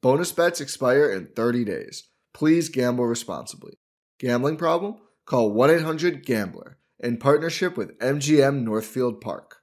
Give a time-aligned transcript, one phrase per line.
[0.00, 2.04] Bonus bets expire in 30 days.
[2.32, 3.74] Please gamble responsibly.
[4.20, 4.96] Gambling problem?
[5.26, 9.56] Call 1 800 Gambler in partnership with MGM Northfield Park.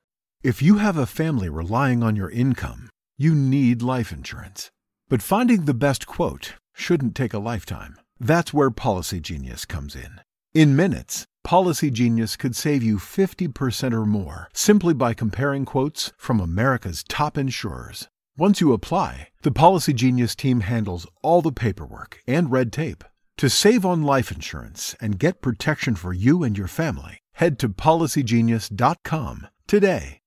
[0.44, 4.72] If you have a family relying on your income, you need life insurance.
[5.08, 7.96] But finding the best quote shouldn't take a lifetime.
[8.20, 10.20] That's where Policygenius comes in.
[10.54, 17.06] In minutes, Policygenius could save you 50% or more simply by comparing quotes from America's
[17.08, 18.10] top insurers.
[18.38, 23.02] Once you apply, the Policygenius team handles all the paperwork and red tape.
[23.38, 27.70] To save on life insurance and get protection for you and your family, head to
[27.70, 30.18] policygenius.com today.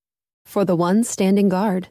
[0.46, 1.88] For the ones standing guard,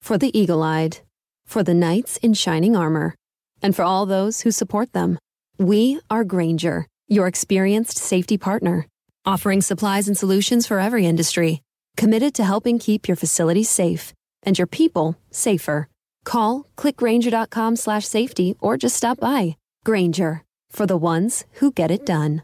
[0.00, 0.98] for the eagle eyed,
[1.46, 3.14] for the knights in shining armor,
[3.62, 5.16] and for all those who support them,
[5.58, 8.88] we are Grainger, your experienced safety partner,
[9.24, 11.62] offering supplies and solutions for every industry,
[11.96, 14.12] committed to helping keep your facilities safe
[14.44, 15.88] and your people safer.
[16.24, 19.56] Call clickgrainger.com slash safety or just stop by.
[19.84, 22.42] Grainger for the ones who get it done.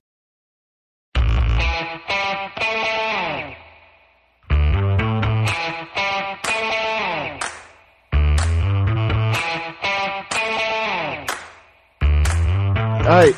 [13.08, 13.34] All right,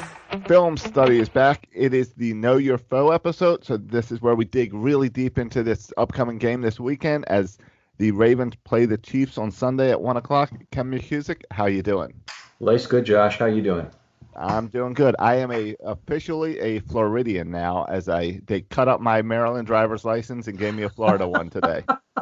[0.49, 1.69] film study is back.
[1.73, 3.65] It is the Know Your Foe episode.
[3.65, 7.57] So this is where we dig really deep into this upcoming game this weekend as
[8.01, 10.51] the Ravens play the Chiefs on Sunday at one o'clock.
[10.71, 12.15] Ken McKusick, how you doing?
[12.59, 13.39] Life's good, Josh.
[13.39, 13.91] How you doing?
[14.35, 15.15] I'm doing good.
[15.19, 20.07] I am a officially a Floridian now, as I they cut up my Maryland driver's
[20.07, 21.85] license and gave me a Florida one today.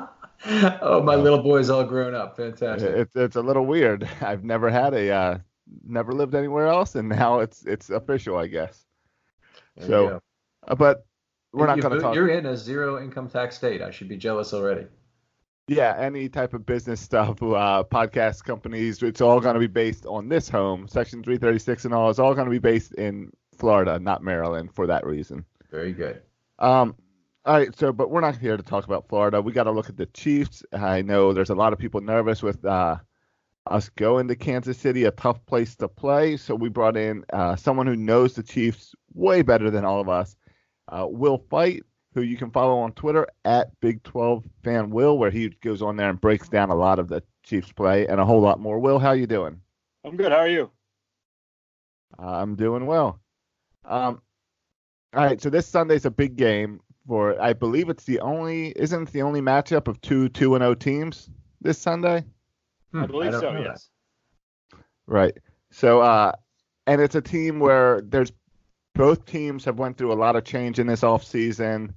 [0.83, 2.37] oh, my little boy's all grown up.
[2.37, 2.91] Fantastic.
[2.91, 4.09] It's it's a little weird.
[4.21, 5.39] I've never had a uh,
[5.87, 8.85] never lived anywhere else, and now it's it's official, I guess.
[9.77, 10.23] There So,
[10.67, 11.07] uh, but
[11.53, 12.17] we're not going to talk.
[12.17, 13.81] You're in a zero income tax state.
[13.81, 14.89] I should be jealous already.
[15.69, 20.07] Yeah, any type of business stuff, uh, podcast companies, it's all going to be based
[20.07, 22.09] on this home, Section 336 and all.
[22.09, 25.45] It's all going to be based in Florida, not Maryland, for that reason.
[25.71, 26.23] Very good.
[26.59, 26.97] Um,
[27.45, 29.43] all right, so but we're not here to talk about Florida.
[29.43, 30.63] We got to look at the Chiefs.
[30.73, 32.97] I know there's a lot of people nervous with uh,
[33.67, 36.37] us going to Kansas City, a tough place to play.
[36.39, 40.09] So we brought in uh, someone who knows the Chiefs way better than all of
[40.09, 40.37] us,
[40.89, 41.83] uh, Will Fight,
[42.15, 45.97] who you can follow on Twitter at Big 12 Fan Will, where he goes on
[45.97, 48.79] there and breaks down a lot of the Chiefs play and a whole lot more.
[48.79, 49.61] Will, how you doing?
[50.05, 50.33] I'm good.
[50.33, 50.71] How are you?
[52.19, 53.21] I'm doing well.
[53.85, 54.21] Um,
[55.15, 57.41] all right, so this Sunday's a big game for.
[57.41, 58.73] I believe it's the only.
[58.77, 62.25] Isn't it the only matchup of two two and O teams this Sunday?
[62.95, 63.53] I believe don't so.
[63.53, 63.89] know Yes.
[65.07, 65.37] Right.
[65.71, 66.33] So, uh,
[66.87, 68.33] and it's a team where there's
[68.99, 71.95] both teams have went through a lot of change in this off season,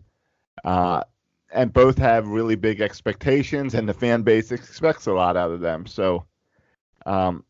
[0.63, 1.03] uh,
[1.51, 5.61] and both have really big expectations, and the fan base expects a lot out of
[5.61, 5.87] them.
[5.87, 6.27] So,
[7.07, 7.43] um,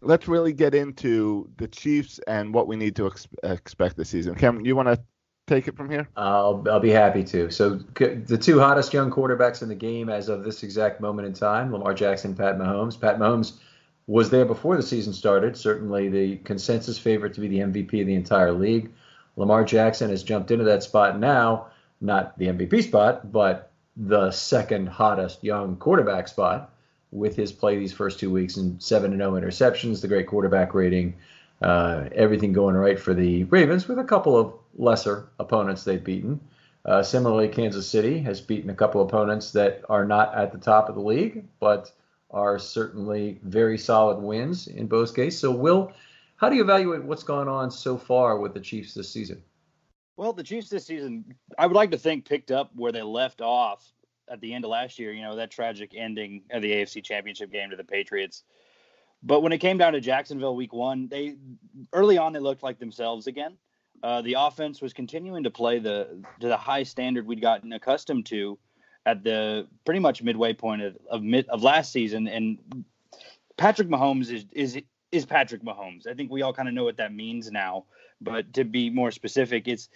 [0.00, 4.34] let's really get into the Chiefs and what we need to ex- expect this season.
[4.34, 5.00] Cam, you want to
[5.46, 6.08] take it from here?
[6.16, 7.48] I'll, I'll be happy to.
[7.50, 11.32] So the two hottest young quarterbacks in the game as of this exact moment in
[11.32, 13.00] time, Lamar Jackson, Pat Mahomes.
[13.00, 13.52] Pat Mahomes
[14.06, 18.06] was there before the season started, certainly the consensus favorite to be the MVP of
[18.06, 18.90] the entire league.
[19.36, 21.66] Lamar Jackson has jumped into that spot now,
[22.00, 26.72] not the MVP spot, but the second hottest young quarterback spot
[27.10, 30.74] with his play these first two weeks and seven to no interceptions, the great quarterback
[30.74, 31.14] rating,
[31.62, 36.40] uh, everything going right for the Ravens with a couple of lesser opponents they've beaten.
[36.84, 40.88] Uh, similarly, Kansas City has beaten a couple opponents that are not at the top
[40.88, 41.90] of the league, but
[42.30, 45.40] are certainly very solid wins in both cases.
[45.40, 45.92] So, Will,
[46.36, 49.42] how do you evaluate what's gone on so far with the Chiefs this season?
[50.16, 53.40] Well, the Chiefs this season, I would like to think, picked up where they left
[53.40, 53.92] off
[54.28, 55.12] at the end of last year.
[55.12, 58.42] You know, that tragic ending of the AFC Championship game to the Patriots.
[59.22, 61.36] But when it came down to Jacksonville week one, they
[61.92, 63.56] early on they looked like themselves again.
[64.02, 68.26] Uh, the offense was continuing to play the to the high standard we'd gotten accustomed
[68.26, 68.58] to
[69.06, 72.26] at the pretty much midway point of of, mid, of last season.
[72.26, 72.84] And
[73.56, 74.78] Patrick Mahomes is is
[75.12, 76.06] is Patrick Mahomes.
[76.06, 77.84] I think we all kind of know what that means now.
[78.20, 79.88] But to be more specific, it's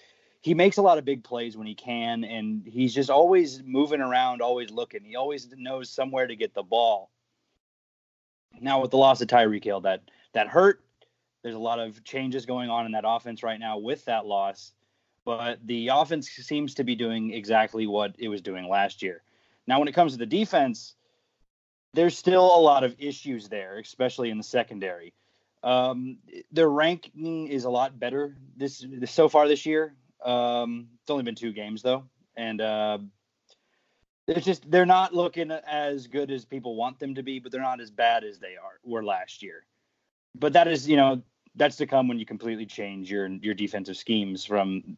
[0.42, 4.00] he makes a lot of big plays when he can, and he's just always moving
[4.00, 5.04] around, always looking.
[5.04, 7.10] He always knows somewhere to get the ball.
[8.60, 10.02] Now with the loss of Tyreek Hill, that
[10.32, 10.82] that hurt.
[11.42, 14.72] There's a lot of changes going on in that offense right now with that loss,
[15.24, 19.22] but the offense seems to be doing exactly what it was doing last year.
[19.66, 20.94] Now, when it comes to the defense,
[21.94, 25.12] there's still a lot of issues there, especially in the secondary.
[25.62, 26.18] Um,
[26.50, 29.94] their ranking is a lot better this, so far this year.
[30.24, 32.04] Um, it's only been two games though,
[32.36, 32.98] and uh,
[34.26, 37.60] it's just they're not looking as good as people want them to be, but they're
[37.60, 39.64] not as bad as they are were last year.
[40.34, 41.22] But that is, you know,
[41.56, 44.96] that's to come when you completely change your your defensive schemes from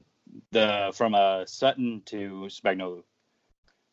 [0.50, 3.02] the from uh, Sutton to Spagnuolo.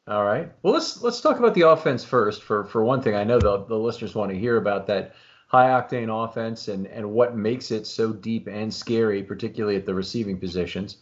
[0.07, 0.51] All right.
[0.63, 2.41] Well, let's let's talk about the offense first.
[2.43, 5.15] For for one thing, I know the the listeners want to hear about that
[5.47, 9.93] high octane offense and and what makes it so deep and scary, particularly at the
[9.93, 10.97] receiving positions.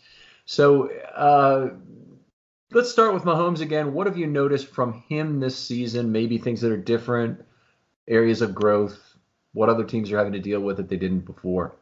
[0.45, 1.69] So uh,
[2.72, 3.94] let's start with Mahomes again.
[3.94, 6.12] What have you noticed from him this season?
[6.12, 7.45] Maybe things that are different,
[8.07, 9.00] areas of growth.
[9.54, 11.75] What other teams are having to deal with that they didn't before?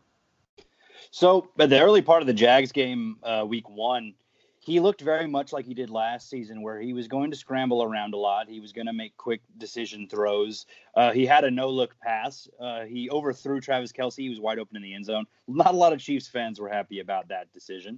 [1.15, 4.15] So, at the early part of the Jags game, uh, week one,
[4.59, 7.81] he looked very much like he did last season, where he was going to scramble
[7.81, 8.49] around a lot.
[8.49, 10.65] He was going to make quick decision throws.
[10.93, 12.49] Uh, he had a no look pass.
[12.59, 14.17] Uh, he overthrew Travis Kelce.
[14.17, 15.25] He was wide open in the end zone.
[15.47, 17.97] Not a lot of Chiefs fans were happy about that decision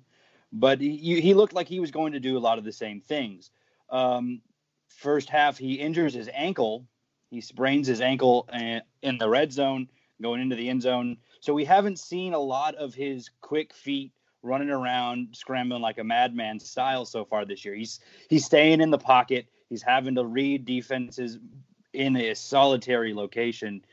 [0.54, 3.02] but he, he looked like he was going to do a lot of the same
[3.02, 3.52] things.
[3.90, 4.42] Um,
[4.88, 6.86] first half, he injures his ankle.
[7.30, 9.90] He sprains his ankle uh, in the red zone,
[10.22, 11.18] going into the end zone.
[11.48, 14.12] So we haven't seen a lot of his quick feet
[14.44, 17.74] running around, scrambling like a madman style so far this year.
[17.74, 19.48] He's he's staying in the pocket.
[19.70, 21.40] He's having to read defenses
[21.94, 23.86] in a solitary location.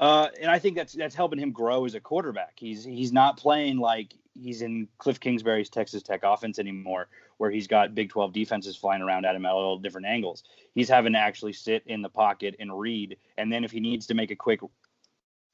[0.00, 2.58] Uh, and I think that's that's helping him grow as a quarterback.
[2.58, 7.08] He's he's not playing like he's in Cliff Kingsbury's Texas Tech offense anymore,
[7.38, 10.44] where he's got Big 12 defenses flying around at him at all different angles.
[10.74, 14.06] He's having to actually sit in the pocket and read, and then if he needs
[14.08, 14.60] to make a quick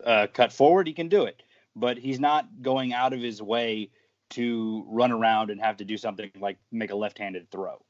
[0.04, 1.42] uh, cut forward, he can do it.
[1.74, 3.90] But he's not going out of his way
[4.30, 7.82] to run around and have to do something like make a left-handed throw.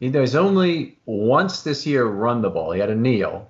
[0.00, 2.72] He He's only once this year run the ball.
[2.72, 3.48] He had a kneel,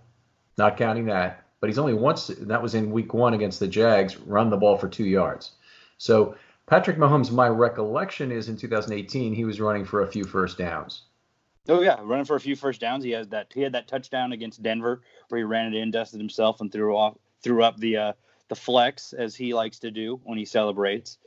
[0.58, 2.26] not counting that, but he's only once.
[2.26, 4.18] That was in Week One against the Jags.
[4.18, 5.52] Run the ball for two yards.
[5.96, 6.34] So
[6.66, 11.02] Patrick Mahomes, my recollection is in 2018 he was running for a few first downs.
[11.68, 13.04] Oh yeah, running for a few first downs.
[13.04, 13.52] He has that.
[13.54, 16.96] He had that touchdown against Denver where he ran it in, dusted himself, and threw
[16.96, 18.12] off, threw up the uh,
[18.48, 21.18] the flex as he likes to do when he celebrates.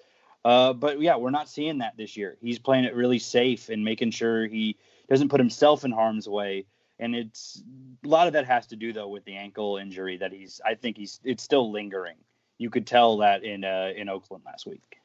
[0.44, 2.38] Uh, but yeah, we're not seeing that this year.
[2.40, 4.78] He's playing it really safe and making sure he
[5.10, 6.66] doesn't put himself in harm's way.
[7.00, 7.64] And it's
[8.04, 10.62] a lot of that has to do though with the ankle injury that he's.
[10.64, 11.20] I think he's.
[11.24, 12.18] It's still lingering.
[12.58, 15.00] You could tell that in uh, in Oakland last week.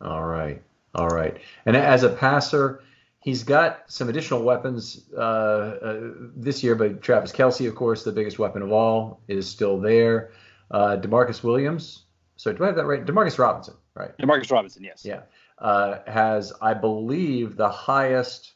[0.00, 0.62] All right,
[0.94, 1.36] all right.
[1.66, 2.82] And as a passer,
[3.20, 6.00] he's got some additional weapons uh, uh,
[6.36, 6.74] this year.
[6.74, 10.32] But Travis Kelce, of course, the biggest weapon of all, is still there.
[10.70, 12.04] Uh, Demarcus Williams.
[12.36, 13.04] So do I have that right?
[13.04, 14.16] Demarcus Robinson, right?
[14.16, 15.04] Demarcus Robinson, yes.
[15.04, 15.22] Yeah,
[15.58, 18.54] uh, has I believe the highest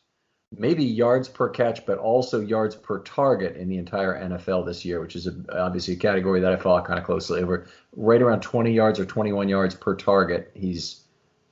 [0.58, 5.00] maybe yards per catch, but also yards per target in the entire NFL this year,
[5.00, 7.42] which is a, obviously a category that I follow kind of closely.
[7.42, 7.66] Over
[7.96, 11.02] right around 20 yards or 21 yards per target, he's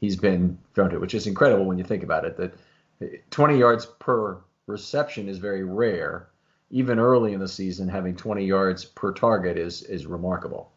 [0.00, 2.36] he's been thrown to, which is incredible when you think about it.
[2.36, 2.54] That
[3.30, 6.28] 20 yards per reception is very rare
[6.72, 10.72] even early in the season, having 20 yards per target is is remarkable.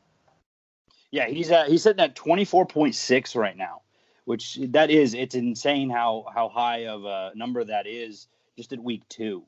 [1.09, 3.81] Yeah, he's at, he's sitting at 24.6 right now,
[4.25, 8.27] which that is it's insane how how high of a number that is
[8.57, 9.45] just at week two.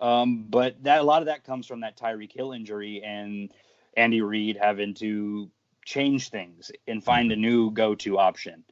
[0.00, 3.52] Um, but that a lot of that comes from that Tyreek Hill injury and
[3.96, 5.50] Andy Reid having to
[5.84, 8.64] change things and find a new go-to option.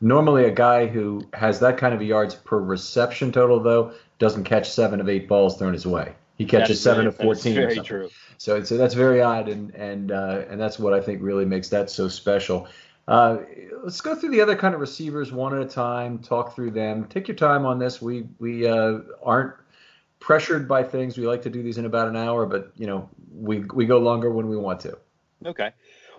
[0.00, 4.70] Normally, a guy who has that kind of yards per reception total, though, doesn't catch
[4.70, 6.14] seven of eight balls thrown his way.
[6.38, 7.54] He catches seven of fourteen.
[7.54, 8.08] very true.
[8.38, 11.68] So, so that's very odd, and and uh, and that's what I think really makes
[11.68, 12.66] that so special.
[13.06, 13.38] Uh,
[13.82, 16.18] let's go through the other kind of receivers one at a time.
[16.18, 17.04] Talk through them.
[17.04, 18.00] Take your time on this.
[18.00, 19.54] We we uh, aren't
[20.18, 21.18] pressured by things.
[21.18, 23.98] We like to do these in about an hour, but you know we we go
[23.98, 24.96] longer when we want to.
[25.44, 25.72] Okay.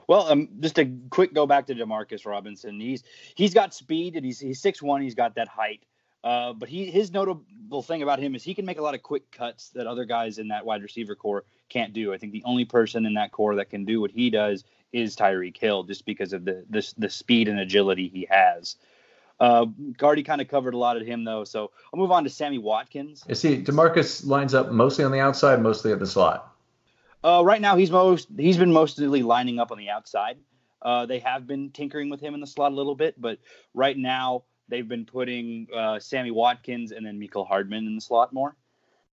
[0.08, 2.80] Well, um, just a quick go back to Demarcus Robinson.
[2.80, 3.04] He's
[3.36, 5.02] he's got speed and he's he's six one.
[5.02, 5.84] He's got that height.
[6.24, 9.02] Uh, but he his notable thing about him is he can make a lot of
[9.02, 12.14] quick cuts that other guys in that wide receiver corps can't do.
[12.14, 15.16] I think the only person in that corps that can do what he does is
[15.16, 18.76] Tyreek Hill, just because of the the, the speed and agility he has.
[19.40, 19.66] Uh,
[19.98, 22.60] Gardy kind of covered a lot of him though, so I'll move on to Sammy
[22.60, 23.24] Watkins.
[23.28, 26.51] You see, Demarcus lines up mostly on the outside, mostly at the slot.
[27.24, 30.38] Uh, right now, he's most he's been mostly lining up on the outside.
[30.82, 33.38] Uh, they have been tinkering with him in the slot a little bit, but
[33.74, 38.34] right now they've been putting uh, Sammy Watkins and then Michael Hardman in the slot
[38.34, 38.56] more.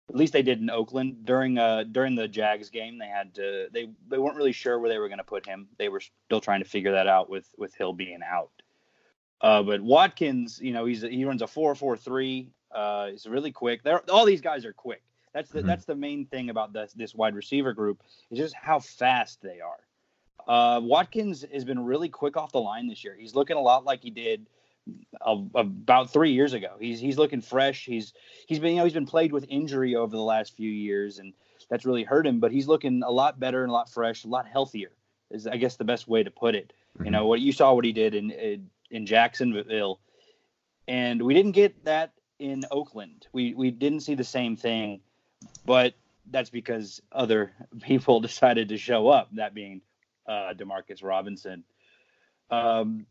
[0.10, 2.98] At least they did in Oakland during uh, during the Jags game.
[2.98, 5.68] They had to they they weren't really sure where they were going to put him.
[5.78, 8.52] They were still trying to figure that out with with Hill being out.
[9.40, 12.50] Uh, but Watkins, you know, he's he runs a four four three.
[12.74, 13.84] Uh, he's really quick.
[13.84, 15.04] They're, all these guys are quick.
[15.34, 15.68] That's the mm-hmm.
[15.68, 19.60] that's the main thing about this this wide receiver group is just how fast they
[19.62, 19.80] are.
[20.48, 23.16] Uh, Watkins has been really quick off the line this year.
[23.18, 24.48] He's looking a lot like he did
[25.22, 26.76] about three years ago.
[26.80, 27.86] He's he's looking fresh.
[27.86, 28.14] He's
[28.48, 31.34] he's been you know he's been plagued with injury over the last few years, and
[31.70, 32.40] that's really hurt him.
[32.40, 34.92] But he's looking a lot better and a lot fresh, a lot healthier.
[35.30, 36.74] Is I guess the best way to put it.
[36.96, 37.06] Mm-hmm.
[37.06, 40.00] You know what you saw what he did in in Jacksonville,
[40.88, 43.28] and we didn't get that in Oakland.
[43.32, 45.02] We we didn't see the same thing,
[45.66, 45.94] but
[46.30, 49.30] that's because other people decided to show up.
[49.34, 49.82] That being
[50.28, 51.64] uh, Demarcus Robinson.
[52.50, 53.06] Um,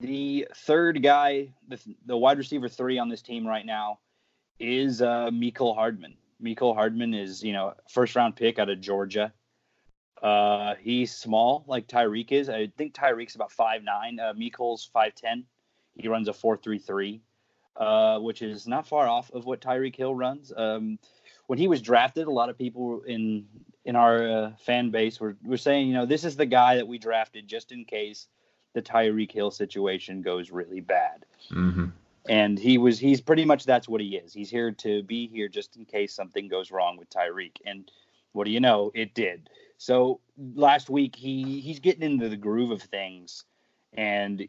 [0.00, 3.98] the third guy, the, the wide receiver three on this team right now,
[4.58, 6.14] is uh, Mecole Hardman.
[6.42, 9.32] Mecole Hardman is, you know, first round pick out of Georgia.
[10.22, 12.48] Uh, he's small like Tyreek is.
[12.48, 14.18] I think Tyreek's about five nine.
[14.20, 14.34] Uh,
[14.92, 15.44] five ten.
[15.94, 17.22] He runs a four three three,
[17.76, 20.52] uh, which is not far off of what Tyreek Hill runs.
[20.54, 20.98] Um,
[21.50, 23.44] when he was drafted, a lot of people in
[23.84, 26.86] in our uh, fan base were were saying, you know, this is the guy that
[26.86, 28.28] we drafted just in case
[28.72, 31.26] the Tyreek Hill situation goes really bad.
[31.50, 31.86] Mm-hmm.
[32.28, 34.32] And he was he's pretty much that's what he is.
[34.32, 37.56] He's here to be here just in case something goes wrong with Tyreek.
[37.66, 37.90] And
[38.30, 38.92] what do you know?
[38.94, 39.50] It did.
[39.76, 40.20] So
[40.54, 43.42] last week he he's getting into the groove of things,
[43.92, 44.46] and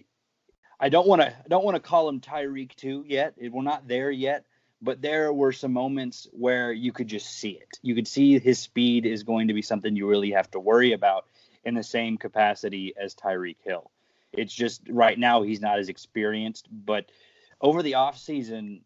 [0.80, 3.34] I don't want to don't want to call him Tyreek two yet.
[3.42, 4.46] We're not there yet,
[4.82, 7.80] but there were some moments where you could just see it.
[7.82, 10.94] You could see his speed is going to be something you really have to worry
[10.94, 11.26] about
[11.64, 13.92] in the same capacity as Tyreek Hill.
[14.34, 17.12] It's just right now he's not as experienced, but
[17.60, 18.82] over the offseason,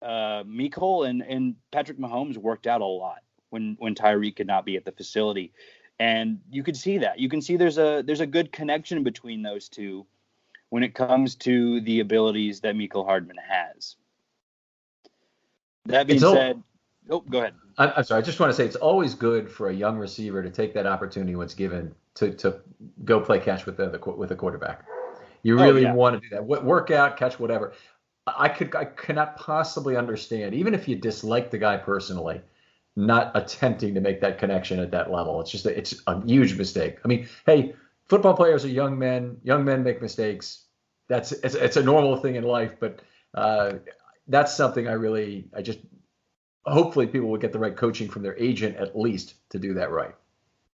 [0.00, 4.64] uh, Mecole and, and Patrick Mahomes worked out a lot when when Tyreek could not
[4.64, 5.52] be at the facility,
[5.98, 7.18] and you could see that.
[7.18, 10.06] You can see there's a there's a good connection between those two
[10.70, 13.96] when it comes to the abilities that Mecole Hardman has.
[15.86, 16.62] That being it's said,
[17.10, 17.54] oh, go ahead.
[17.76, 18.22] I'm sorry.
[18.22, 20.86] I just want to say it's always good for a young receiver to take that
[20.86, 22.60] opportunity once given to to
[23.04, 24.84] go play catch with the, the with a quarterback.
[25.42, 25.94] You oh, really oh, yeah.
[25.94, 26.44] want to do that.
[26.44, 27.72] Work out, catch whatever.
[28.26, 32.40] I could I cannot possibly understand, even if you dislike the guy personally,
[32.96, 35.40] not attempting to make that connection at that level.
[35.40, 36.98] It's just a, it's a huge mistake.
[37.04, 37.74] I mean, hey,
[38.08, 39.36] football players are young men.
[39.42, 40.64] Young men make mistakes.
[41.08, 43.02] That's it's, it's a normal thing in life, but
[43.34, 43.74] uh,
[44.28, 45.78] that's something I really I just
[46.66, 49.90] hopefully people will get the right coaching from their agent at least to do that
[49.90, 50.14] right.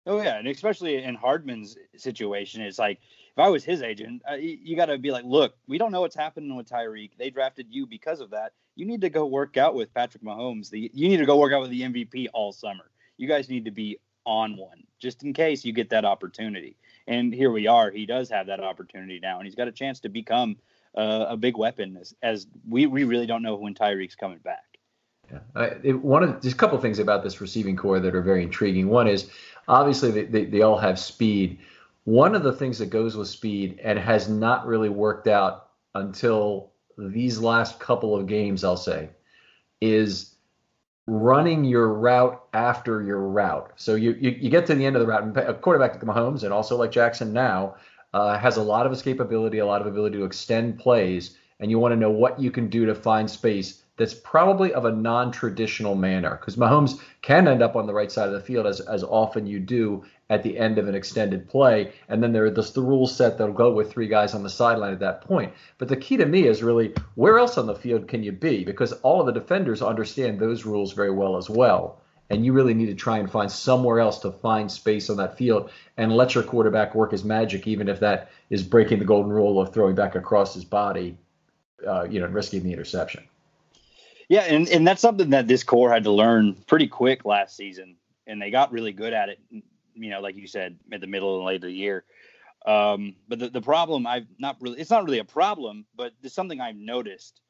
[0.06, 2.98] Oh yeah, and especially in Hardman's situation, it's like
[3.34, 6.02] if I was his agent, uh, you, got to be like, look, we don't know
[6.02, 7.12] what's happening with Tyreek.
[7.18, 8.52] They drafted you because of that.
[8.76, 10.68] You need to go work out with Patrick Mahomes.
[10.68, 12.90] The you need to go work out with the MVP all summer.
[13.16, 16.76] You guys need to be on one just in case you get that opportunity.
[17.06, 17.90] And here we are.
[17.90, 20.56] He does have that opportunity now, and he's got a chance to become
[20.96, 21.96] uh, a big weapon.
[22.00, 24.64] As, as we we really don't know when Tyreek's coming back.
[25.30, 28.22] Yeah, uh, it, one of there's a couple things about this receiving corps that are
[28.22, 28.88] very intriguing.
[28.88, 29.30] One is
[29.68, 31.58] obviously they, they, they all have speed.
[32.04, 36.72] One of the things that goes with speed and has not really worked out until
[36.98, 39.08] these last couple of games, I'll say,
[39.80, 40.34] is
[41.06, 43.72] running your route after your route.
[43.76, 46.02] So you, you, you get to the end of the route, and a quarterback like
[46.02, 47.76] Mahomes, and also like Jackson now,
[48.14, 51.80] uh, has a lot of escapability, a lot of ability to extend plays, and you
[51.80, 55.94] want to know what you can do to find space that's probably of a non-traditional
[55.94, 59.04] manner because Mahomes can end up on the right side of the field as, as
[59.04, 61.92] often you do at the end of an extended play.
[62.08, 64.92] And then there just the rule set that'll go with three guys on the sideline
[64.92, 65.52] at that point.
[65.78, 68.64] But the key to me is really where else on the field can you be?
[68.64, 72.00] Because all of the defenders understand those rules very well as well.
[72.30, 75.36] And you really need to try and find somewhere else to find space on that
[75.36, 79.30] field and let your quarterback work his magic, even if that is breaking the golden
[79.30, 81.16] rule of throwing back across his body,
[81.86, 83.24] uh, you know, risking the interception.
[84.28, 87.96] Yeah, and, and that's something that this corps had to learn pretty quick last season,
[88.26, 89.38] and they got really good at it.
[89.50, 92.04] You know, like you said, at the middle and late of the year.
[92.66, 96.32] Um, but the, the problem I've not really it's not really a problem, but there's
[96.32, 97.40] something I've noticed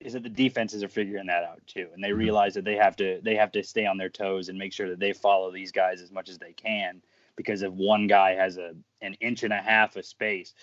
[0.00, 2.18] is that the defenses are figuring that out too, and they mm-hmm.
[2.18, 4.90] realize that they have to they have to stay on their toes and make sure
[4.90, 7.02] that they follow these guys as much as they can
[7.36, 8.72] because if one guy has a
[9.02, 10.54] an inch and a half of space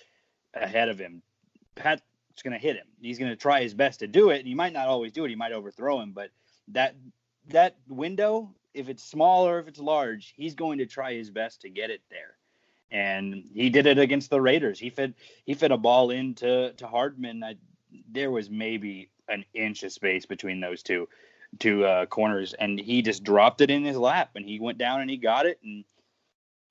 [0.53, 1.21] ahead of him,
[1.75, 2.87] Pat it's going to hit him.
[2.99, 4.39] He's going to try his best to do it.
[4.39, 5.29] And he might not always do it.
[5.29, 6.31] He might overthrow him, but
[6.69, 6.95] that
[7.49, 11.61] that window, if it's small or if it's large, he's going to try his best
[11.61, 12.35] to get it there.
[12.89, 14.79] And he did it against the Raiders.
[14.79, 15.13] He fed
[15.45, 17.43] he fed a ball into to Hardman.
[17.43, 17.55] I,
[18.11, 21.07] there was maybe an inch of space between those two
[21.59, 25.01] two uh, corners, and he just dropped it in his lap, and he went down
[25.01, 25.83] and he got it, and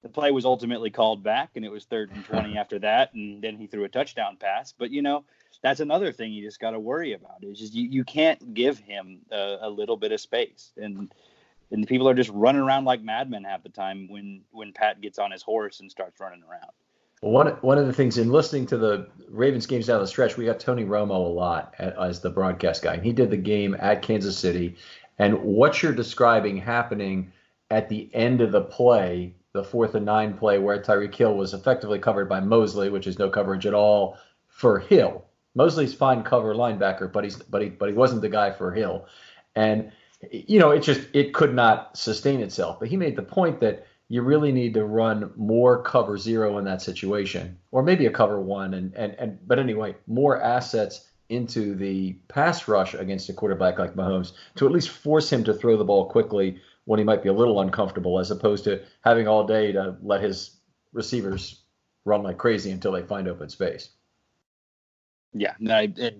[0.02, 3.42] the play was ultimately called back, and it was third and twenty after that, and
[3.42, 4.72] then he threw a touchdown pass.
[4.76, 5.24] But you know,
[5.62, 7.42] that's another thing you just got to worry about.
[7.42, 11.12] Is just you, you can't give him a, a, little bit of space, and
[11.70, 15.18] and people are just running around like madmen half the time when when Pat gets
[15.18, 16.72] on his horse and starts running around.
[17.22, 20.44] One one of the things in listening to the Ravens games down the stretch, we
[20.44, 24.02] got Tony Romo a lot as the broadcast guy, and he did the game at
[24.02, 24.74] Kansas City.
[25.20, 27.32] And what you're describing happening
[27.70, 31.54] at the end of the play, the fourth and nine play, where Tyreek Hill was
[31.54, 35.24] effectively covered by Mosley, which is no coverage at all for Hill.
[35.54, 39.06] Mosley's fine cover linebacker, but he's but he but he wasn't the guy for Hill,
[39.54, 39.92] and
[40.32, 42.80] you know it just it could not sustain itself.
[42.80, 46.66] But he made the point that you really need to run more cover zero in
[46.66, 51.74] that situation, or maybe a cover one, and and and but anyway, more assets into
[51.74, 55.78] the pass rush against a quarterback like Mahomes to at least force him to throw
[55.78, 59.46] the ball quickly when he might be a little uncomfortable, as opposed to having all
[59.46, 60.58] day to let his
[60.92, 61.62] receivers
[62.04, 63.92] run like crazy until they find open space.
[65.32, 66.18] Yeah, no, it,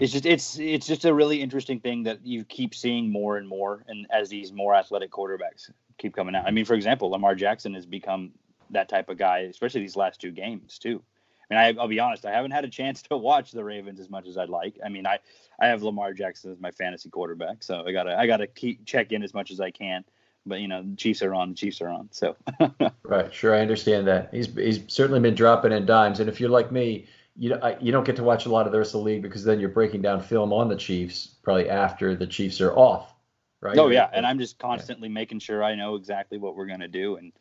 [0.00, 3.46] it's just it's it's just a really interesting thing that you keep seeing more and
[3.46, 6.46] more, and as these more athletic quarterbacks keep coming out.
[6.46, 8.32] I mean, for example, Lamar Jackson has become
[8.70, 11.02] that type of guy, especially these last two games too.
[11.50, 14.00] I mean, I, will be honest, I haven't had a chance to watch the Ravens
[14.00, 14.78] as much as I'd like.
[14.84, 15.18] I mean, I
[15.60, 19.12] I have Lamar Jackson as my fantasy quarterback, so I gotta I gotta keep check
[19.12, 20.04] in as much as I can.
[20.46, 22.08] But you know, the Chiefs are on, the Chiefs are on.
[22.10, 22.36] So
[23.02, 24.30] right, sure, I understand that.
[24.32, 28.04] He's he's certainly been dropping in dimes, and if you're like me you you don't
[28.04, 30.02] get to watch a lot of the rest of the league because then you're breaking
[30.02, 33.14] down film on the Chiefs probably after the Chiefs are off,
[33.60, 33.78] right?
[33.78, 35.14] Oh yeah, and I'm just constantly yeah.
[35.14, 37.32] making sure I know exactly what we're gonna do, and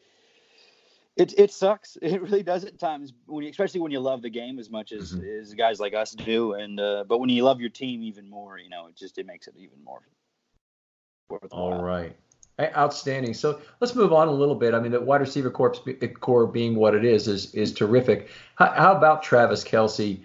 [1.16, 1.98] it it sucks.
[2.02, 4.92] It really does at times when you, especially when you love the game as much
[4.92, 5.42] as, mm-hmm.
[5.42, 8.58] as guys like us do, and uh, but when you love your team even more,
[8.58, 10.02] you know, it just it makes it even more.
[11.52, 12.16] All right.
[12.60, 13.34] Outstanding.
[13.34, 14.74] So let's move on a little bit.
[14.74, 15.76] I mean, the wide receiver corps,
[16.20, 18.30] core being what it is is is terrific.
[18.56, 20.24] How, how, about Travis Kelce?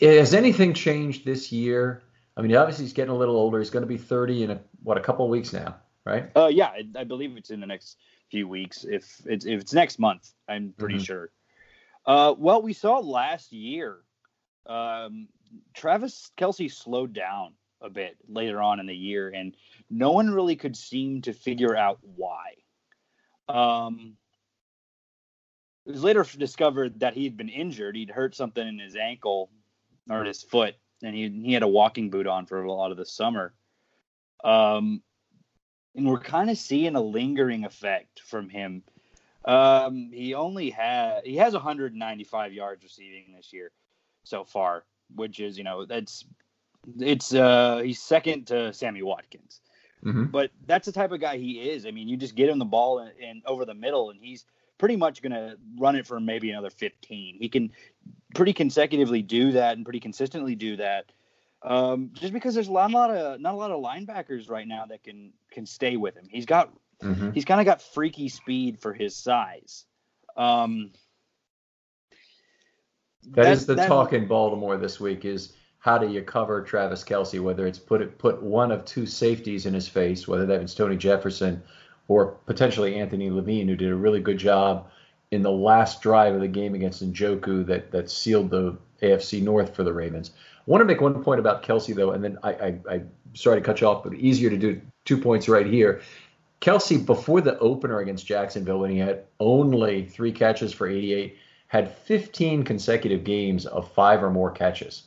[0.00, 2.02] Has anything changed this year?
[2.36, 3.58] I mean, obviously he's getting a little older.
[3.58, 6.30] He's going to be 30 in a, what a couple of weeks now, right?
[6.36, 7.98] Uh, yeah, I, I, believe it's in the next
[8.30, 8.84] few weeks.
[8.84, 11.02] If it's if it's next month, I'm pretty mm-hmm.
[11.02, 11.30] sure.
[12.06, 13.98] Uh, well, we saw last year,
[14.66, 15.26] um,
[15.74, 19.56] Travis Kelce slowed down a bit later on in the year, and
[19.90, 22.54] no one really could seem to figure out why.
[23.48, 24.16] Um,
[25.86, 27.96] it was later discovered that he'd been injured.
[27.96, 29.50] He'd hurt something in his ankle
[30.10, 32.96] or his foot, and he he had a walking boot on for a lot of
[32.96, 33.54] the summer.
[34.44, 35.02] Um,
[35.94, 38.82] and we're kind of seeing a lingering effect from him.
[39.44, 43.72] Um, he only had he has 195 yards receiving this year
[44.24, 46.24] so far, which is you know that's
[46.98, 49.60] it's uh he's second to Sammy Watkins.
[50.04, 50.24] Mm-hmm.
[50.26, 51.84] But that's the type of guy he is.
[51.84, 54.44] I mean, you just get him the ball and, and over the middle, and he's
[54.78, 57.36] pretty much going to run it for maybe another 15.
[57.40, 57.72] He can
[58.34, 61.06] pretty consecutively do that and pretty consistently do that.
[61.62, 64.66] Um, just because there's a lot, a lot of not a lot of linebackers right
[64.66, 66.28] now that can can stay with him.
[66.30, 67.32] He's got mm-hmm.
[67.32, 69.84] he's kind of got freaky speed for his size.
[70.36, 70.92] Um,
[73.30, 75.24] that, that is the that, talk in Baltimore this week.
[75.24, 77.40] Is how do you cover Travis Kelce?
[77.40, 80.74] whether it's put it, put one of two safeties in his face, whether that was
[80.74, 81.62] Tony Jefferson
[82.08, 84.90] or potentially Anthony Levine, who did a really good job
[85.30, 89.74] in the last drive of the game against Njoku that that sealed the AFC North
[89.74, 90.32] for the Ravens.
[90.56, 93.02] I want to make one point about Kelce though, and then I, I, I
[93.34, 96.00] sorry to cut you off, but easier to do two points right here.
[96.60, 101.36] Kelce before the opener against Jacksonville, when he had only three catches for 88,
[101.68, 105.04] had 15 consecutive games of five or more catches,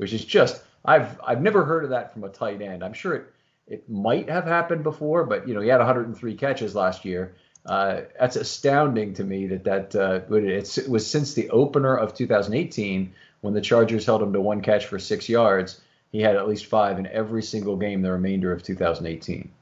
[0.00, 2.82] which is just I've I've never heard of that from a tight end.
[2.82, 3.24] I'm sure it
[3.66, 7.34] it might have happened before, but you know he had 103 catches last year.
[7.66, 13.12] Uh, that's astounding to me that that uh, it was since the opener of 2018
[13.42, 15.82] when the Chargers held him to one catch for six yards.
[16.12, 19.52] He had at least five in every single game the remainder of 2018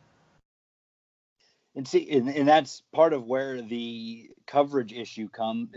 [1.79, 5.69] and see, and, and, that's part of where the coverage issue come.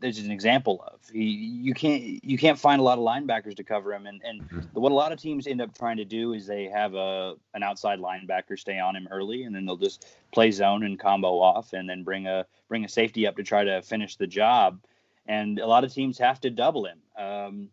[0.00, 3.62] There's an example of he, you can't you can't find a lot of linebackers to
[3.62, 4.80] cover him, and and mm-hmm.
[4.80, 7.62] what a lot of teams end up trying to do is they have a an
[7.62, 11.74] outside linebacker stay on him early, and then they'll just play zone and combo off,
[11.74, 14.80] and then bring a bring a safety up to try to finish the job.
[15.26, 17.00] And a lot of teams have to double him.
[17.18, 17.68] Um,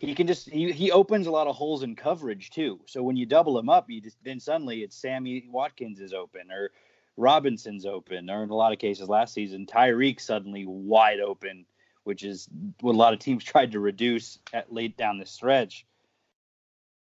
[0.00, 2.80] he can just he, he opens a lot of holes in coverage too.
[2.86, 6.50] So when you double him up, you just then suddenly it's Sammy Watkins is open
[6.50, 6.70] or
[7.18, 11.66] Robinson's open, or in a lot of cases last season, Tyreek suddenly wide open,
[12.04, 12.48] which is
[12.80, 15.86] what a lot of teams tried to reduce at late down the stretch.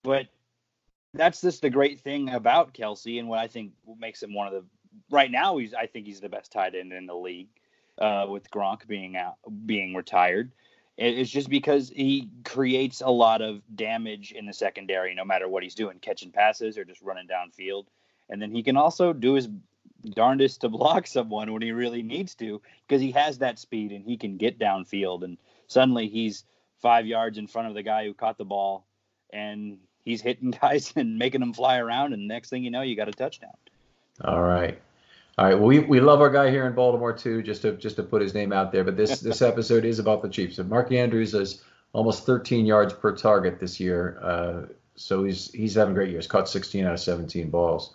[0.02, 0.28] But
[1.12, 4.54] that's just the great thing about Kelce and what I think makes him one of
[4.54, 4.64] the
[5.11, 7.48] right now he's I think he's the best tight end in the league,
[7.98, 9.35] uh, with Gronk being out
[9.66, 10.52] being retired.
[10.98, 15.62] It's just because he creates a lot of damage in the secondary, no matter what
[15.62, 17.85] he's doing, catching passes or just running downfield.
[18.30, 19.48] And then he can also do his
[20.14, 24.04] darndest to block someone when he really needs to, because he has that speed and
[24.04, 25.22] he can get downfield.
[25.22, 26.44] And suddenly he's
[26.80, 28.87] five yards in front of the guy who caught the ball,
[29.30, 32.14] and he's hitting guys and making them fly around.
[32.14, 33.52] And next thing you know, you got a touchdown.
[34.24, 34.80] All right.
[35.38, 35.55] All right.
[35.55, 38.22] Well, we, we love our guy here in Baltimore too, just to just to put
[38.22, 38.85] his name out there.
[38.85, 40.59] But this this episode is about the Chiefs.
[40.59, 44.18] And Mark Andrews is almost 13 yards per target this year.
[44.22, 44.62] Uh,
[44.94, 46.27] so he's he's having great years.
[46.27, 47.94] Caught 16 out of 17 balls.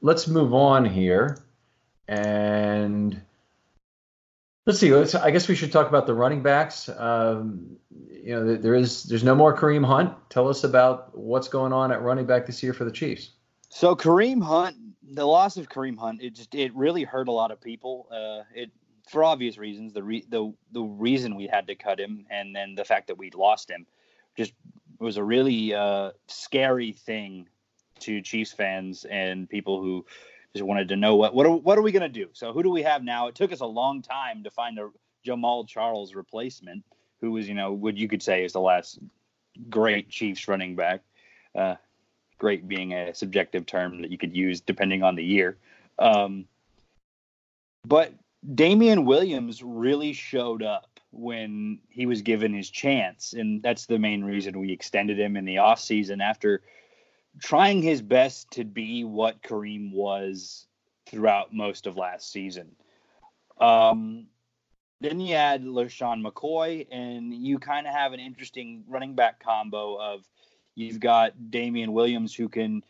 [0.00, 1.38] Let's move on here,
[2.08, 3.20] and
[4.64, 4.94] let's see.
[4.94, 6.88] Let's, I guess we should talk about the running backs.
[6.88, 7.76] Um,
[8.10, 10.14] you know, there is there's no more Kareem Hunt.
[10.30, 13.30] Tell us about what's going on at running back this year for the Chiefs.
[13.68, 14.76] So Kareem Hunt
[15.10, 18.08] the loss of Kareem Hunt, it just it really hurt a lot of people.
[18.10, 18.70] Uh, it
[19.08, 19.92] for obvious reasons.
[19.92, 23.18] The re, the the reason we had to cut him, and then the fact that
[23.18, 23.86] we lost him,
[24.36, 24.52] just
[24.98, 27.48] was a really uh, scary thing
[28.00, 30.04] to Chiefs fans and people who
[30.54, 32.28] just wanted to know what what are, what are we going to do.
[32.32, 33.28] So who do we have now?
[33.28, 34.90] It took us a long time to find a
[35.26, 36.84] Jamaal Charles replacement,
[37.20, 38.98] who was you know what you could say is the last
[39.68, 41.02] great Chiefs running back.
[41.54, 41.76] Uh,
[42.38, 45.56] great being a subjective term that you could use depending on the year.
[45.98, 46.46] Um,
[47.86, 48.12] but
[48.54, 54.24] Damien Williams really showed up when he was given his chance, and that's the main
[54.24, 56.62] reason we extended him in the offseason after
[57.40, 60.66] trying his best to be what Kareem was
[61.06, 62.74] throughout most of last season.
[63.60, 64.26] Um,
[65.00, 69.96] then you add LeSean McCoy, and you kind of have an interesting running back combo
[69.96, 70.24] of
[70.74, 72.84] You've got Damien Williams who can,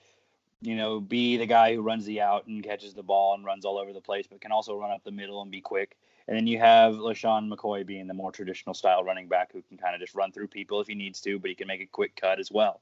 [0.62, 3.64] you know, be the guy who runs the out and catches the ball and runs
[3.64, 5.96] all over the place, but can also run up the middle and be quick.
[6.26, 9.76] And then you have LeSean McCoy being the more traditional style running back who can
[9.76, 11.86] kind of just run through people if he needs to, but he can make a
[11.86, 12.80] quick cut as well.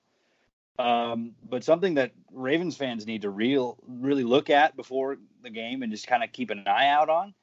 [0.78, 5.82] Um, but something that Ravens fans need to real really look at before the game
[5.82, 7.34] and just kind of keep an eye out on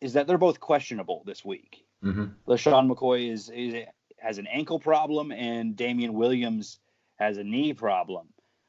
[0.00, 1.84] is that they're both questionable this week.
[2.02, 2.24] Mm-hmm.
[2.48, 3.86] LeSean McCoy is, is
[4.18, 6.78] has an ankle problem, and Damien Williams
[7.16, 8.28] has a knee problem.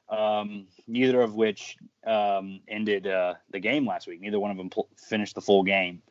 [0.09, 4.21] Um, neither of which um, ended uh, the game last week.
[4.21, 6.01] Neither one of them pl- finished the full game.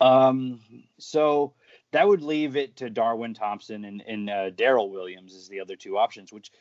[0.00, 0.60] Um,
[0.98, 1.54] so
[1.90, 5.74] that would leave it to Darwin Thompson and, and uh, Darrel Williams as the other
[5.74, 6.52] two options, which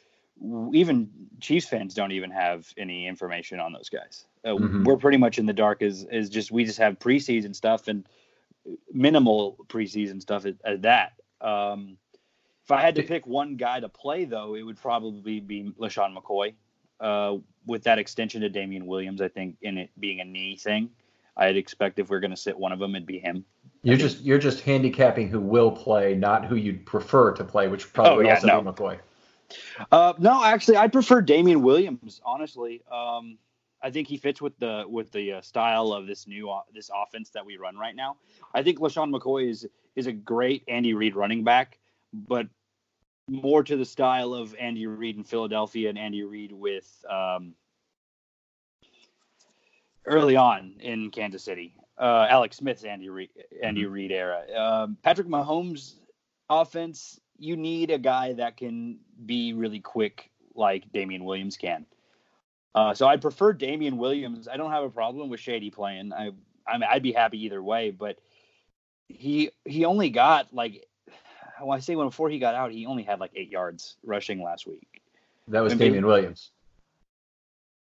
[0.73, 4.25] even Chiefs fans don't even have any information on those guys.
[4.43, 4.83] Uh, mm-hmm.
[4.83, 5.81] We're pretty much in the dark.
[5.81, 8.07] Is is just we just have preseason stuff and
[8.91, 11.13] minimal preseason stuff at, at that.
[11.41, 11.97] Um,
[12.67, 16.13] if I had to pick one guy to play, though, it would probably be LeSean
[16.13, 16.53] McCoy.
[16.99, 20.89] Uh, with that extension to Damien Williams, I think in it being a knee thing,
[21.37, 23.45] I'd expect if we're going to sit one of them, it'd be him.
[23.83, 27.93] You're just you're just handicapping who will play, not who you'd prefer to play, which
[27.93, 28.61] probably oh, yeah, also no.
[28.61, 28.99] be McCoy.
[29.89, 32.19] Uh, no, actually, I prefer Damien Williams.
[32.25, 33.37] Honestly, um,
[33.81, 36.89] I think he fits with the with the uh, style of this new uh, this
[36.93, 38.17] offense that we run right now.
[38.53, 41.77] I think LeSean McCoy is is a great Andy Reid running back,
[42.11, 42.47] but
[43.29, 47.53] more to the style of Andy Reid in Philadelphia and Andy Reid with um,
[50.05, 51.73] early on in Kansas City.
[51.97, 53.29] Uh, Alex Smith's Andy Reid,
[53.61, 53.91] Andy mm-hmm.
[53.91, 54.43] Reid era.
[54.55, 55.95] Um, Patrick Mahomes'
[56.49, 61.85] offense, you need a guy that can be really quick like Damien Williams can.
[62.75, 64.47] Uh, so I'd prefer Damien Williams.
[64.47, 66.13] I don't have a problem with Shady playing.
[66.13, 66.31] I,
[66.67, 68.19] I mean, I'd be happy either way, but
[69.07, 70.85] he he only got like
[71.61, 74.43] when I say when before he got out, he only had like eight yards rushing
[74.43, 75.01] last week.
[75.47, 76.51] That was I mean, Damien Williams.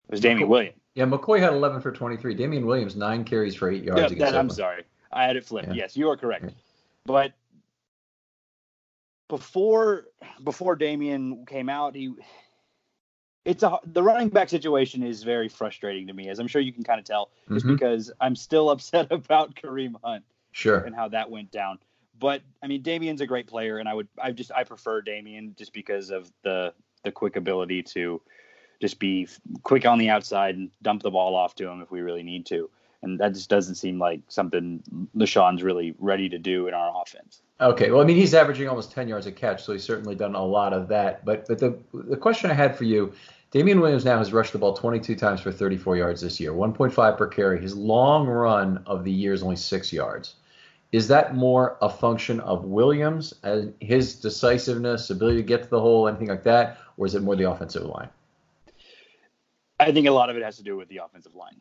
[0.07, 0.77] It was Damien Williams.
[0.93, 2.35] Yeah, McCoy had 11 for 23.
[2.35, 4.13] Damien Williams nine carries for eight yards.
[4.13, 5.69] Yeah, that, I'm sorry, I had it flipped.
[5.69, 5.73] Yeah.
[5.73, 6.45] Yes, you are correct.
[6.45, 6.51] Yeah.
[7.05, 7.33] But
[9.27, 10.05] before
[10.43, 12.13] before Damien came out, he
[13.45, 16.73] it's a the running back situation is very frustrating to me, as I'm sure you
[16.73, 17.75] can kind of tell, just mm-hmm.
[17.75, 20.23] because I'm still upset about Kareem Hunt.
[20.51, 20.77] Sure.
[20.77, 21.79] And how that went down.
[22.19, 25.55] But I mean, Damien's a great player, and I would I just I prefer Damien
[25.57, 26.73] just because of the
[27.03, 28.21] the quick ability to
[28.81, 29.27] just be
[29.63, 32.45] quick on the outside and dump the ball off to him if we really need
[32.47, 32.69] to.
[33.01, 34.81] And that just doesn't seem like something
[35.15, 37.41] LeSean's really ready to do in our offense.
[37.61, 40.33] Okay, well, I mean, he's averaging almost 10 yards a catch, so he's certainly done
[40.33, 41.23] a lot of that.
[41.23, 43.13] But but the the question I had for you,
[43.51, 47.17] Damien Williams now has rushed the ball 22 times for 34 yards this year, 1.5
[47.17, 47.61] per carry.
[47.61, 50.35] His long run of the year is only six yards.
[50.95, 55.81] Is that more a function of Williams and his decisiveness, ability to get to the
[55.81, 58.07] hole, anything like that, or is it more the offensive line?
[59.77, 61.59] I think a lot of it has to do with the offensive line.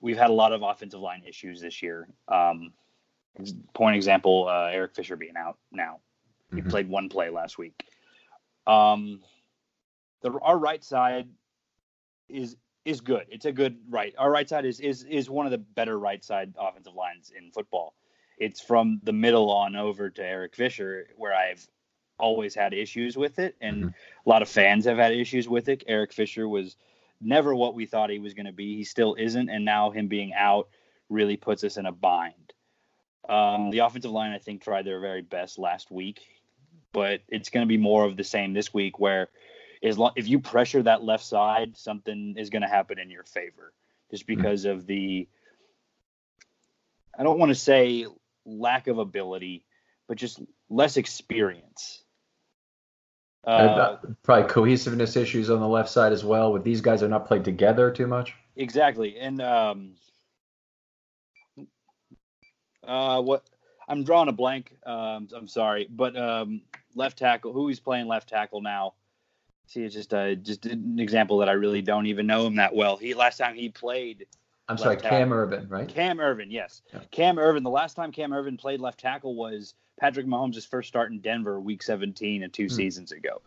[0.00, 2.06] We've had a lot of offensive line issues this year.
[2.28, 2.74] Um,
[3.74, 5.98] point example, uh, Eric Fisher being out now.
[6.52, 6.70] He mm-hmm.
[6.70, 7.88] played one play last week.
[8.68, 9.20] Um,
[10.22, 11.26] the, our right side
[12.28, 13.26] is is good.
[13.30, 14.14] It's a good right.
[14.16, 17.50] Our right side is is is one of the better right side offensive lines in
[17.50, 17.94] football.
[18.38, 21.66] It's from the middle on over to Eric Fisher, where I've
[22.18, 23.88] always had issues with it, and mm-hmm.
[23.88, 25.84] a lot of fans have had issues with it.
[25.86, 26.76] Eric Fisher was
[27.20, 28.76] never what we thought he was going to be.
[28.76, 30.68] He still isn't, and now him being out
[31.08, 32.52] really puts us in a bind.
[33.28, 36.20] Um, the offensive line, I think, tried their very best last week,
[36.92, 39.28] but it's going to be more of the same this week, where
[39.82, 43.24] as long, if you pressure that left side, something is going to happen in your
[43.24, 43.72] favor,
[44.10, 44.40] just mm-hmm.
[44.40, 44.78] because mm-hmm.
[44.78, 45.28] of the.
[47.18, 48.06] I don't want to say
[48.46, 49.64] lack of ability,
[50.08, 52.02] but just less experience.
[53.46, 56.52] Uh, uh, probably cohesiveness issues on the left side as well.
[56.52, 58.34] With these guys are not played together too much.
[58.56, 59.94] Exactly, and um,
[62.86, 63.48] uh, what
[63.88, 64.74] I'm drawing a blank.
[64.84, 66.62] Um, I'm sorry, but um,
[66.94, 67.52] left tackle.
[67.52, 68.94] Who he's playing left tackle now?
[69.68, 72.74] See, it's just a just an example that I really don't even know him that
[72.74, 72.96] well.
[72.96, 74.26] He last time he played
[74.68, 75.88] I'm sorry, Cam Erving, right?
[75.88, 76.82] Cam Erving, yes.
[76.92, 77.00] Yeah.
[77.10, 77.62] Cam Erving.
[77.62, 81.60] The last time Cam Erving played left tackle was Patrick Mahomes' first start in Denver,
[81.60, 82.74] Week 17, and two hmm.
[82.74, 83.42] seasons ago,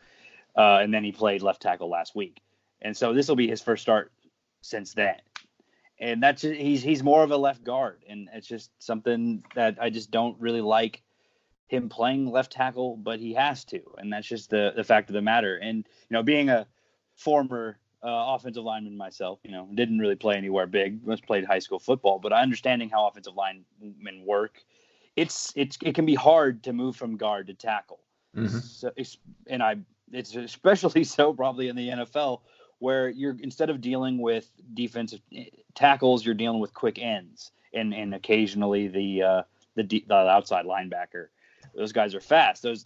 [0.56, 2.42] uh, and then he played left tackle last week,
[2.82, 4.12] and so this will be his first start
[4.62, 5.16] since then.
[6.00, 9.90] And that's he's he's more of a left guard, and it's just something that I
[9.90, 11.02] just don't really like
[11.68, 15.14] him playing left tackle, but he has to, and that's just the the fact of
[15.14, 15.58] the matter.
[15.58, 16.66] And you know, being a
[17.16, 19.40] former uh, offensive lineman myself.
[19.44, 21.06] You know, didn't really play anywhere big.
[21.06, 24.64] Just played high school football, but understanding how offensive linemen work,
[25.16, 28.00] it's it's it can be hard to move from guard to tackle.
[28.36, 28.60] Mm-hmm.
[28.60, 28.92] So,
[29.48, 29.78] and I
[30.12, 32.42] it's especially so probably in the NFL
[32.80, 37.94] where you're instead of dealing with defensive eh, tackles, you're dealing with quick ends and
[37.94, 39.42] and occasionally the uh,
[39.76, 41.28] the, the outside linebacker.
[41.76, 42.64] Those guys are fast.
[42.64, 42.84] Those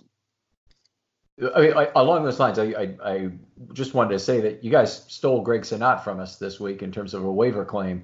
[1.55, 3.29] I mean, I, along those lines, I, I, I,
[3.73, 6.91] just wanted to say that you guys stole Greg Senat from us this week in
[6.91, 8.03] terms of a waiver claim.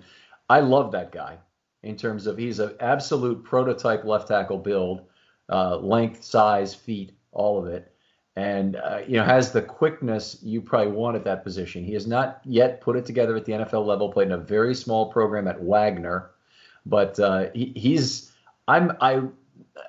[0.49, 1.37] I love that guy
[1.83, 5.03] in terms of he's an absolute prototype left tackle build,
[5.49, 7.93] uh, length, size, feet, all of it,
[8.35, 11.83] and uh, you know has the quickness you probably want at that position.
[11.83, 14.11] He has not yet put it together at the NFL level.
[14.11, 16.31] Played in a very small program at Wagner,
[16.85, 18.31] but uh, he, he's
[18.67, 19.21] I'm I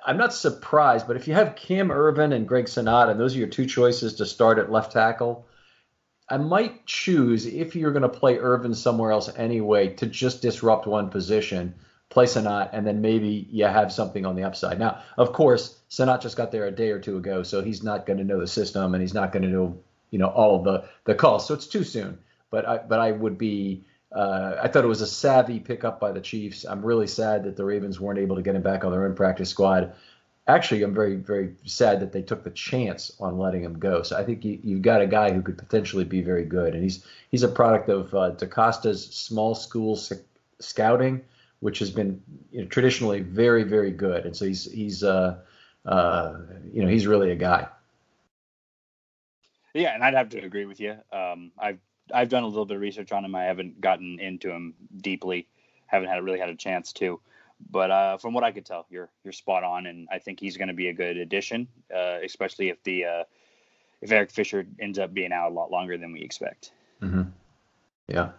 [0.05, 3.39] I'm not surprised, but if you have Cam Erving and Greg Senat, and those are
[3.39, 5.45] your two choices to start at left tackle,
[6.29, 10.87] I might choose if you're going to play Erving somewhere else anyway to just disrupt
[10.87, 11.75] one position,
[12.09, 14.79] play Senat, and then maybe you have something on the upside.
[14.79, 18.05] Now, of course, Senat just got there a day or two ago, so he's not
[18.05, 20.63] going to know the system and he's not going to know, you know, all of
[20.63, 21.47] the the calls.
[21.47, 22.19] So it's too soon.
[22.49, 26.11] But I but I would be uh, I thought it was a savvy pickup by
[26.11, 26.65] the Chiefs.
[26.65, 29.15] I'm really sad that the Ravens weren't able to get him back on their own
[29.15, 29.93] practice squad.
[30.47, 34.03] Actually, I'm very, very sad that they took the chance on letting him go.
[34.03, 36.83] So I think you, have got a guy who could potentially be very good, and
[36.83, 39.97] he's he's a product of uh, DeCosta's small school
[40.59, 41.21] scouting,
[41.61, 42.21] which has been
[42.51, 44.25] you know, traditionally very, very good.
[44.25, 45.37] And so he's he's uh,
[45.85, 46.37] uh,
[46.73, 47.67] you know he's really a guy.
[49.73, 50.97] Yeah, and I'd have to agree with you.
[51.13, 51.79] Um, I've
[52.13, 53.35] I've done a little bit of research on him.
[53.35, 55.47] I haven't gotten into him deeply.
[55.87, 57.19] Haven't had really had a chance to.
[57.69, 60.57] But uh, from what I could tell, you're you're spot on, and I think he's
[60.57, 63.23] going to be a good addition, uh, especially if the uh,
[64.01, 66.71] if Eric Fisher ends up being out a lot longer than we expect.
[67.01, 67.23] Mm-hmm.
[68.07, 68.31] Yeah.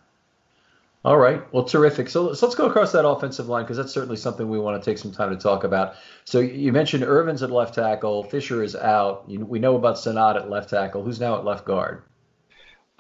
[1.05, 1.53] All right.
[1.53, 2.09] Well, terrific.
[2.09, 4.91] So let's, let's go across that offensive line because that's certainly something we want to
[4.91, 5.95] take some time to talk about.
[6.25, 9.25] So you mentioned Erving's at left tackle, Fisher is out.
[9.27, 11.03] You, we know about Senat at left tackle.
[11.03, 12.03] Who's now at left guard?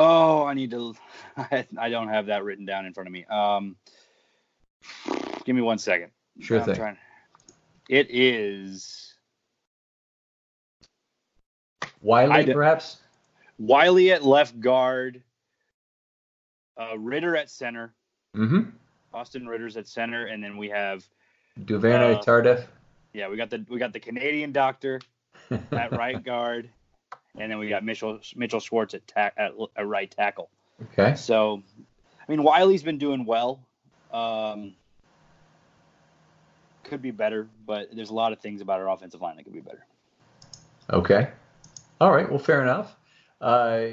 [0.04, 0.94] Oh, I need to.
[1.78, 3.24] I don't have that written down in front of me.
[3.26, 3.76] Um,
[5.44, 6.10] give me one second.
[6.40, 6.74] Sure I'm thing.
[6.74, 6.96] Trying,
[7.88, 9.14] it is
[12.00, 12.96] Wylie, d- perhaps.
[13.58, 15.22] Wylie at left guard,
[16.76, 17.94] uh, Reiter at center,
[18.36, 18.70] Mm-hmm.
[19.14, 21.04] Austin Reiter's at center, and then we have
[21.64, 22.64] Duvernay Uh, Tardif.
[23.12, 25.00] yeah we got the we got the Canadian doctor
[25.70, 26.70] at right guard,
[27.38, 30.50] and then we got Mitchell Mitchell Schwartz at ta- at, at right tackle.
[30.92, 31.14] Okay.
[31.16, 31.62] So,
[32.28, 33.60] I mean, Wylie's been doing well.
[34.12, 34.74] Um,
[36.84, 39.52] could be better, but there's a lot of things about our offensive line that could
[39.52, 39.86] be better.
[40.92, 41.28] Okay.
[42.00, 42.28] All right.
[42.28, 42.94] Well, fair enough.
[43.40, 43.86] Uh,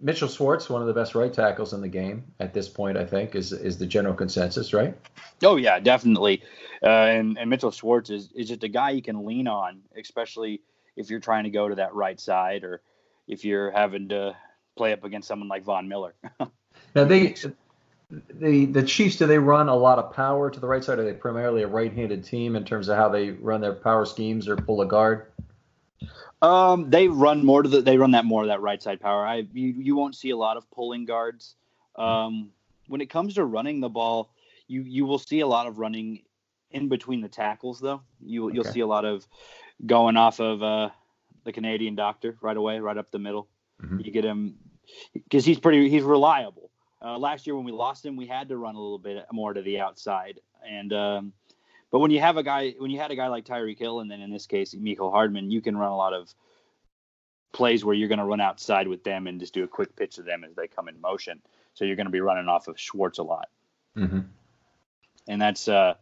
[0.00, 3.04] Mitchell Schwartz, one of the best right tackles in the game at this point, I
[3.04, 4.94] think, is is the general consensus, right?
[5.42, 6.42] Oh yeah, definitely.
[6.82, 10.60] Uh, and and Mitchell Schwartz is is just a guy you can lean on, especially
[10.96, 12.80] if you're trying to go to that right side or
[13.26, 14.36] if you're having to
[14.76, 16.14] play up against someone like Von Miller.
[16.96, 17.34] Now they,
[18.10, 20.98] the the Chiefs, do they run a lot of power to the right side?
[20.98, 24.48] Are they primarily a right-handed team in terms of how they run their power schemes
[24.48, 25.26] or pull a guard?
[26.42, 29.26] Um, they run more to the they run that more of that right side power.
[29.26, 31.56] I you, you won't see a lot of pulling guards.
[31.96, 32.50] Um,
[32.86, 34.30] when it comes to running the ball,
[34.66, 36.22] you you will see a lot of running
[36.70, 38.02] in between the tackles though.
[38.20, 39.26] You you'll see a lot of
[39.84, 40.90] going off of uh,
[41.44, 43.48] the Canadian doctor right away, right up the middle.
[43.82, 44.04] Mhm.
[44.04, 44.56] You get him
[45.12, 46.70] because he's pretty he's reliable.
[47.02, 49.52] Uh, last year when we lost him, we had to run a little bit more
[49.52, 51.32] to the outside, and um,
[51.90, 54.10] but when you have a guy when you had a guy like Tyreek Hill, and
[54.10, 56.32] then in this case Mecole Hardman, you can run a lot of
[57.52, 60.16] plays where you're going to run outside with them and just do a quick pitch
[60.16, 61.40] to them as they come in motion.
[61.74, 63.48] So you're going to be running off of Schwartz a lot,
[63.96, 64.20] Mm-hmm.
[65.28, 65.94] and that's uh,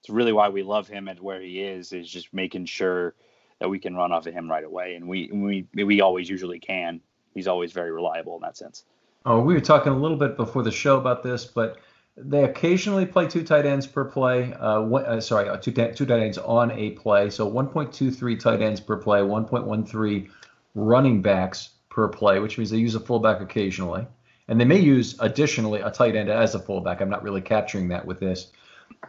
[0.00, 3.14] it's really why we love him at where he is is just making sure
[3.58, 6.58] that we can run off of him right away, and we we we always usually
[6.58, 7.00] can.
[7.34, 8.84] He's always very reliable in that sense.
[9.26, 11.76] Oh, we were talking a little bit before the show about this, but
[12.16, 14.52] they occasionally play two tight ends per play.
[14.54, 17.30] Uh, one, uh, sorry, uh, two, two tight ends on a play.
[17.30, 20.28] So 1.23 tight ends per play, 1.13
[20.74, 24.06] running backs per play, which means they use a fullback occasionally.
[24.48, 27.00] And they may use additionally a tight end as a fullback.
[27.00, 28.50] I'm not really capturing that with this.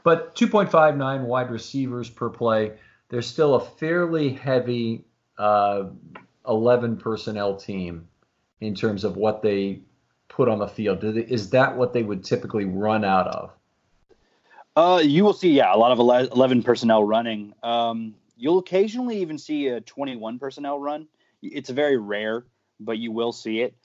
[0.04, 2.74] But 2.59 wide receivers per play.
[3.10, 5.06] There's still a fairly heavy
[5.38, 5.86] uh,
[6.48, 8.08] 11 personnel team
[8.62, 9.82] in terms of what they
[10.28, 11.04] put on the field.
[11.04, 13.52] Is that what they would typically run out of?
[14.76, 17.54] Uh, you will see, yeah, a lot of 11 personnel running.
[17.62, 21.08] Um, you'll occasionally even see a 21 personnel run.
[21.42, 22.46] It's very rare,
[22.80, 23.76] but you will see it.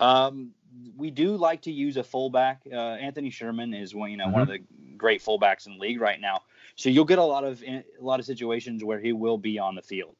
[0.00, 0.50] Um,
[0.96, 2.62] we do like to use a fullback.
[2.70, 4.58] Uh, Anthony Sherman is one, you know, one of the
[4.96, 6.42] great fullbacks in the league right now.
[6.76, 9.74] So you'll get a lot of a lot of situations where he will be on
[9.74, 10.16] the field.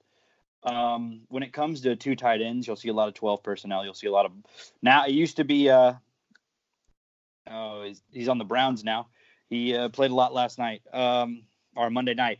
[0.63, 3.85] Um, when it comes to two tight ends, you'll see a lot of 12 personnel.
[3.85, 4.33] You'll see a lot of
[4.83, 5.05] now.
[5.07, 5.69] It used to be.
[5.69, 5.95] Uh,
[7.51, 9.09] oh, he's, he's on the Browns now.
[9.51, 11.43] He uh, played a lot last night, um,
[11.77, 12.39] or Monday night.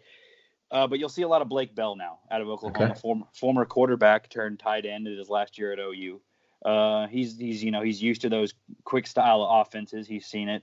[0.71, 3.01] Uh, but you'll see a lot of Blake Bell now out of Oklahoma, Okay.
[3.01, 6.21] former former quarterback turned tight end in his last year at OU.
[6.65, 10.07] Uh, he's he's you know he's used to those quick style of offenses.
[10.07, 10.63] He's seen it.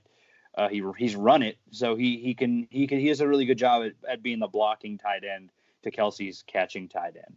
[0.56, 3.46] Uh, he he's run it, so he he can he can he does a really
[3.46, 5.50] good job at, at being the blocking tight end
[5.84, 7.36] to Kelce's catching tight end.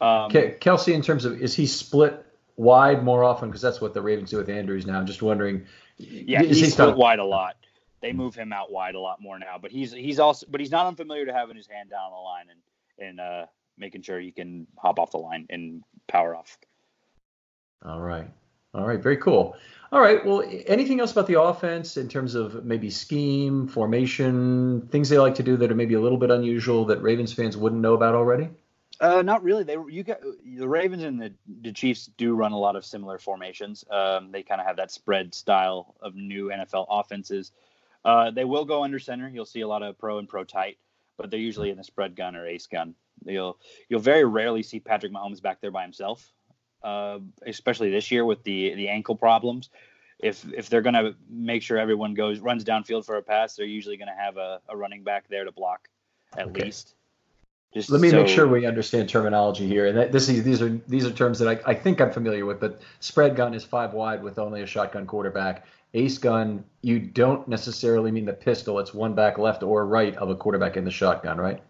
[0.00, 2.24] Um, Kelce, in terms of is he split
[2.56, 4.98] wide more often because that's what the Ravens do with Andrews now.
[4.98, 5.64] I'm just wondering.
[5.96, 7.56] Yeah, he's he split wide a lot.
[8.00, 10.70] They move him out wide a lot more now, but he's he's also but he's
[10.70, 13.46] not unfamiliar to having his hand down the line and and uh,
[13.78, 16.58] making sure he can hop off the line and power off.
[17.84, 18.28] All right.
[18.74, 19.00] All right.
[19.00, 19.56] Very cool.
[19.92, 20.24] All right.
[20.24, 25.36] Well, anything else about the offense in terms of maybe scheme, formation, things they like
[25.36, 28.14] to do that are maybe a little bit unusual that Ravens fans wouldn't know about
[28.14, 28.48] already?
[29.00, 29.64] Uh, not really.
[29.64, 31.32] They you got the Ravens and the,
[31.62, 33.84] the Chiefs do run a lot of similar formations.
[33.90, 37.52] Um, they kind of have that spread style of new NFL offenses.
[38.04, 39.28] Uh, they will go under center.
[39.28, 40.78] You'll see a lot of pro and pro tight,
[41.16, 42.94] but they're usually in the spread gun or ace gun.
[43.24, 43.58] You'll
[43.88, 46.32] you'll very rarely see Patrick Mahomes back there by himself,
[46.84, 49.70] uh, especially this year with the the ankle problems.
[50.18, 53.96] If if they're gonna make sure everyone goes runs downfield for a pass, they're usually
[53.96, 55.88] gonna have a, a running back there to block
[56.36, 56.64] at Okay.
[56.64, 56.94] least.
[57.72, 59.86] Just Let me so, make sure we understand terminology here.
[59.86, 62.46] And that, this is, these are these are terms that I, I think I'm familiar
[62.46, 62.60] with.
[62.60, 65.66] But spread gun is five wide with only a shotgun quarterback.
[65.94, 68.78] Ace gun, you don't necessarily mean the pistol.
[68.78, 71.60] It's one back left or right of a quarterback in the shotgun, right?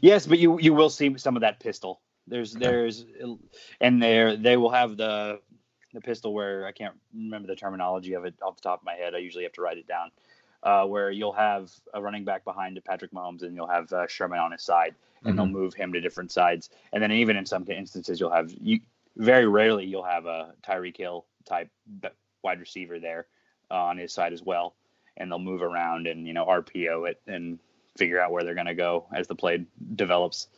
[0.00, 2.00] Yes, but you you will see some of that pistol.
[2.26, 3.04] There's there's
[3.80, 5.40] and there they will have the
[5.92, 8.94] the pistol where I can't remember the terminology of it off the top of my
[8.94, 9.14] head.
[9.14, 10.10] I usually have to write it down.
[10.62, 14.40] Uh, where you'll have a running back behind Patrick Mahomes and you'll have uh, Sherman
[14.40, 16.70] on his side, and they'll move him to different sides.
[16.92, 18.80] And then even in some instances, you'll have you
[19.16, 21.70] very rarely you'll have a Tyreek Hill type
[22.42, 23.26] wide receiver there
[23.70, 24.74] uh, on his side as well,
[25.16, 27.58] and they'll move around and you know RPO it and
[27.96, 29.64] figure out where they're going to go as the play
[29.94, 30.48] develops.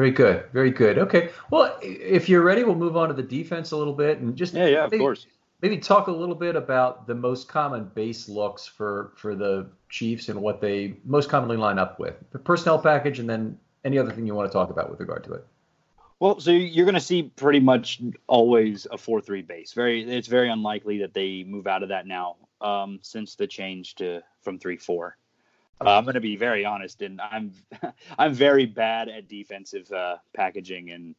[0.00, 0.96] Very good, very good.
[0.96, 4.34] Okay, well, if you're ready, we'll move on to the defense a little bit and
[4.34, 5.26] just Yeah, yeah, of maybe, course.
[5.60, 10.30] maybe talk a little bit about the most common base looks for for the Chiefs
[10.30, 14.10] and what they most commonly line up with, the personnel package, and then any other
[14.10, 15.46] thing you want to talk about with regard to it.
[16.18, 19.74] Well, so you're going to see pretty much always a four-three base.
[19.74, 23.96] Very, it's very unlikely that they move out of that now um, since the change
[23.96, 25.18] to from three-four.
[25.84, 27.52] Uh, I'm going to be very honest, and I'm
[28.18, 31.14] I'm very bad at defensive uh, packaging and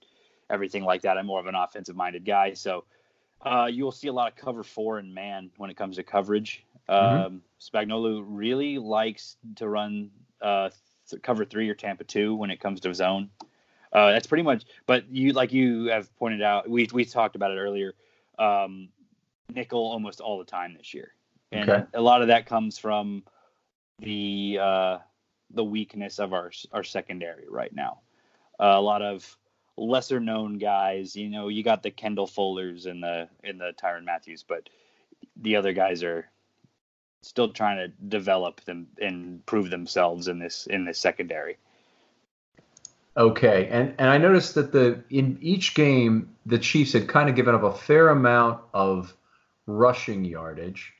[0.49, 1.17] everything like that.
[1.17, 2.85] I'm more of an offensive-minded guy, so
[3.43, 6.03] uh, you will see a lot of cover four and man when it comes to
[6.03, 6.63] coverage.
[6.89, 10.69] Um, Spagnuolo really likes to run uh,
[11.09, 13.29] th- cover three or Tampa two when it comes to zone.
[13.93, 14.65] Uh, that's pretty much.
[14.85, 17.93] But you, like you have pointed out, we we talked about it earlier.
[18.37, 18.89] Um,
[19.53, 21.13] nickel almost all the time this year,
[21.51, 21.85] and Okay.
[21.93, 23.23] a lot of that comes from
[24.01, 24.97] the uh,
[25.53, 27.99] the weakness of our our secondary right now.
[28.59, 29.37] Uh, a lot of
[29.77, 31.15] lesser known guys.
[31.15, 34.69] You know, you got the Kendall Fullers and the and the Tyrann Mathieu, but
[35.37, 36.29] the other guys are
[37.21, 41.57] still trying to develop them and prove themselves in this in this secondary.
[43.15, 47.35] Okay, and and I noticed that the in each game the Chiefs had kind of
[47.35, 49.13] given up a fair amount of
[49.67, 50.93] rushing yardage,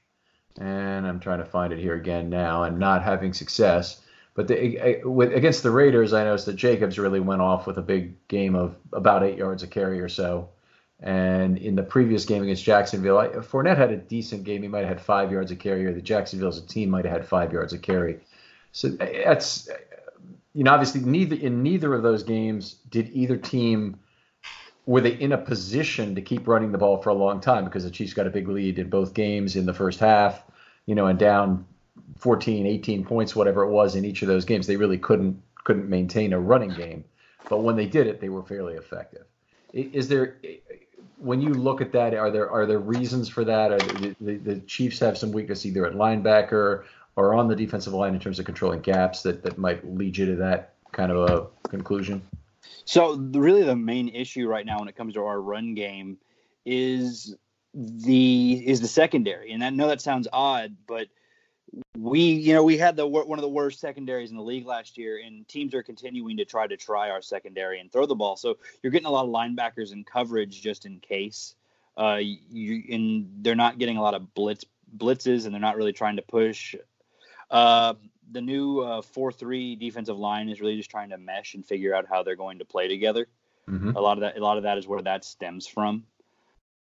[0.60, 4.02] and I'm trying to find it here again now, and not having success.
[4.34, 7.82] But the, with, against the Raiders, I noticed that Jacobs really went off with a
[7.82, 10.50] big game of about eight yards a carry or so.
[11.02, 14.62] And in the previous game against Jacksonville, I, Fournette had a decent game.
[14.62, 17.06] He might have had five yards a carry, or the Jacksonville as a team might
[17.06, 18.20] have had five yards a carry.
[18.72, 19.68] So that's
[20.54, 24.00] you know, obviously neither in neither of those games did either team
[24.86, 27.84] were they in a position to keep running the ball for a long time because
[27.84, 30.44] the Chiefs got a big lead in both games in the first half,
[30.86, 31.66] you know, and down
[32.18, 34.68] 14, 18 points, whatever it was in each of those games.
[34.68, 37.06] They really couldn't couldn't maintain a running game,
[37.48, 39.26] but when they did it, they were fairly effective.
[39.74, 40.38] Is there
[41.18, 43.70] when you look at that, are there are there reasons for that?
[43.70, 48.14] The, the, the Chiefs have some weakness either at linebacker or on the defensive line
[48.14, 51.70] in terms of controlling gaps that, that might lead you to that kind of a
[51.70, 52.22] conclusion?
[52.86, 56.18] So really, the main issue right now when it comes to our run game
[56.66, 57.36] is
[57.74, 61.08] the is the secondary, and I know that sounds odd, but
[61.98, 64.98] we you know we had the one of the worst secondaries in the league last
[64.98, 68.36] year, and teams are continuing to try to try our secondary and throw the ball.
[68.36, 71.56] So you're getting a lot of linebackers in coverage just in case.
[71.98, 74.66] Uh, you and they're not getting a lot of blitz
[74.98, 76.76] blitzes, and they're not really trying to push.
[77.50, 77.94] Uh,
[78.32, 82.06] the new uh, 4-3 defensive line is really just trying to mesh and figure out
[82.10, 83.28] how they're going to play together.
[83.70, 83.96] Mhm.
[83.96, 86.06] A lot of that, a lot of that is where that stems from.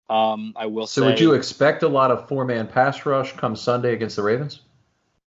[0.09, 3.33] Um, I will So say, would you expect a lot of four man pass rush
[3.37, 4.61] come Sunday against the Ravens?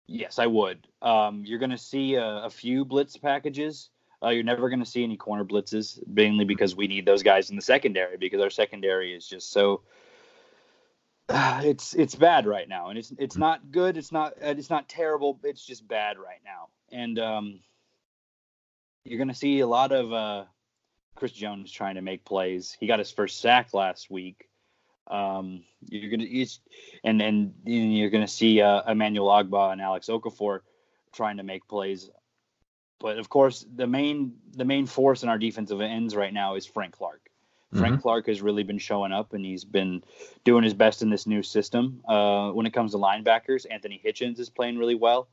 [0.07, 0.87] yes, I would.
[1.01, 3.89] Um, you're going to see a, a few blitz packages.
[4.23, 7.49] Uh, you're never going to see any corner blitzes, mainly because we need those guys
[7.49, 9.81] in the secondary because our secondary is just so.
[11.63, 13.97] it's it's bad right now, and it's it's not good.
[13.97, 15.39] It's not uh, it's not terrible.
[15.43, 17.59] It's just bad right now, and um,
[19.03, 20.45] you're going to see a lot of uh,
[21.15, 22.75] Chris Jones trying to make plays.
[22.79, 24.49] He got his first sack last week.
[25.07, 26.29] Um, you're gonna
[27.03, 30.61] and and you're gonna see uh, Emmanuel Ogbah and Alex Okafor
[31.13, 32.09] trying to make plays.
[32.99, 36.65] But of course, the main the main force in our defensive ends right now is
[36.65, 37.28] Frank Clark.
[37.77, 40.03] Frank Clark has really been showing up, and he's been
[40.43, 42.01] doing his best in this new system.
[42.07, 45.27] Uh, when it comes to linebackers, Anthony Hitchens is playing really well.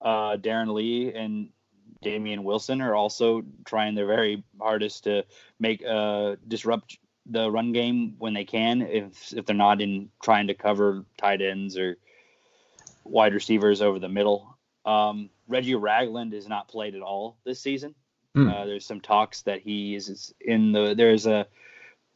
[0.00, 1.48] Uh, Darron Lee and
[2.02, 5.24] Damien Wilson are also trying their very hardest to
[5.58, 10.48] make uh, disrupt the run game when they can, if if they're not in trying
[10.48, 11.96] to cover tight ends or
[13.04, 14.56] wide receivers over the middle.
[14.84, 17.94] Um, Reggie Ragland is not played at all this season.
[18.34, 18.48] Hmm.
[18.48, 21.46] Uh, there's some talks that he is in the there's a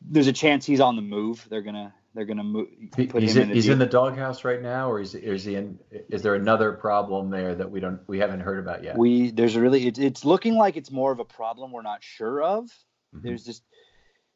[0.08, 1.46] there's a chance he's on the move.
[1.48, 2.68] They're gonna They're going to move.
[2.92, 5.44] Put he's him in, in, he's the in the doghouse right now, or is is
[5.44, 5.78] he in?
[5.90, 8.96] Is there another problem there that we don't we haven't heard about yet?
[8.96, 12.04] We there's a really it's, it's looking like it's more of a problem we're not
[12.04, 12.66] sure of.
[13.14, 13.22] Mhm.
[13.22, 13.64] There's just,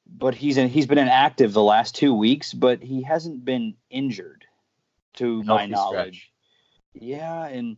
[0.06, 4.44] but he's in, he's been inactive the last two weeks, but he hasn't been injured,
[5.14, 6.32] to my Healthy knowledge.
[6.94, 7.76] Yeah, and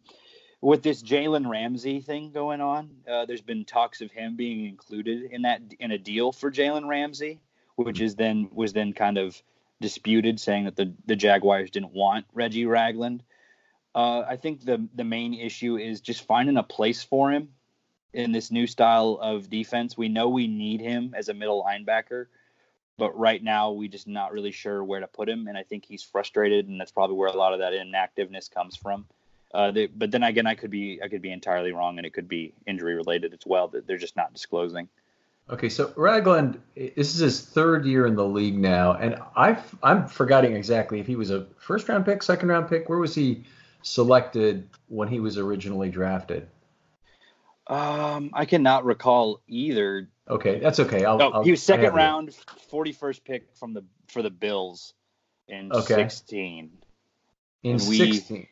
[0.62, 5.30] with this Jalen Ramsey thing going on, uh, there's been talks of him being included
[5.30, 7.40] in that in a deal for Jalen Ramsey,
[7.84, 9.40] which is then was then kind of
[9.80, 13.22] disputed, saying that the the Jaguars didn't want Reggie Ragland.
[13.94, 17.48] Uh, I think the the main issue is just finding a place for him
[18.12, 19.96] in this new style of defense.
[19.96, 22.26] We know we need him as a middle linebacker,
[22.98, 25.84] but right now we just not really sure where to put him, and I think
[25.84, 29.06] he's frustrated, and that's probably where a lot of that inactiveness comes from.
[29.52, 32.12] Uh, they, but then again, I could be I could be entirely wrong, and it
[32.12, 34.88] could be injury related as well that they're just not disclosing.
[35.50, 40.06] Okay, so Ragland, this is his third year in the league now, and I I'm
[40.06, 42.88] forgetting exactly if he was a first round pick, second round pick.
[42.88, 43.42] Where was he
[43.82, 46.46] selected when he was originally drafted?
[47.66, 50.08] Um, I cannot recall either.
[50.28, 51.04] Okay, that's okay.
[51.04, 52.32] I'll, No, I'll- he was second round,
[52.68, 54.94] forty first pick from the for the Bills
[55.48, 55.94] in Okay.
[55.94, 56.70] sixteen.
[57.62, 58.46] in we- 16.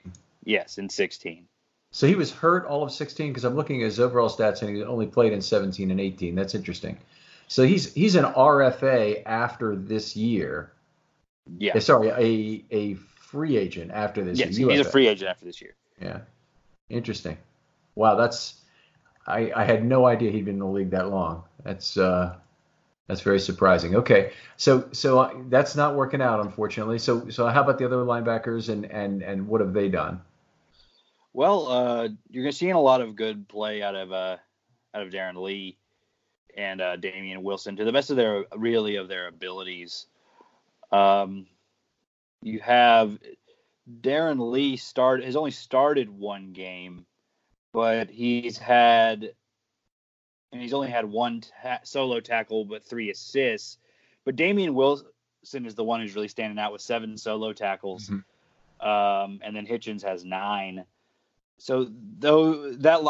[0.45, 1.47] Yes, in sixteen.
[1.91, 4.77] So he was hurt all of 16 because I'm looking at his overall stats and
[4.77, 6.35] he only played in 17 and 18.
[6.35, 6.99] That's interesting.
[7.49, 10.71] So he's he's an RFA after this year.
[11.59, 11.73] Yeah.
[11.75, 14.71] Eh, sorry, a a free agent after this Yes, year.
[14.71, 15.75] he's a free agent after this year.
[16.01, 16.21] Yeah.
[16.91, 17.39] Interesting.
[17.95, 18.55] Wow, that's
[19.27, 21.45] I, I had no idea he'd been in the league that long.
[21.65, 22.37] That's uh
[23.07, 23.97] that's very surprising.
[23.97, 24.33] Okay.
[24.59, 26.99] So so uh, that's not working out unfortunately.
[26.99, 30.21] So so how about the other linebackers and and and what have they done?
[31.39, 34.39] Well, uh, you're gonna seeing a lot of good play out of uh,
[34.93, 35.79] out of Darron Lee
[36.57, 40.09] and uh, Damien Wilson to the best of their really of their abilities.
[40.91, 41.47] Um,
[42.43, 43.21] you have
[44.01, 47.07] Darron Lee start has only started one game,
[47.73, 49.33] but he's had
[50.51, 53.79] and he's only had one ta- solo tackle but three assists.
[54.25, 55.07] But Damien Wilson
[55.67, 58.25] is the one who's really standing out with seven solo tackles, Mhm.
[58.85, 60.85] um, and then Hitchens has nine.
[61.59, 61.89] So
[62.19, 63.01] though that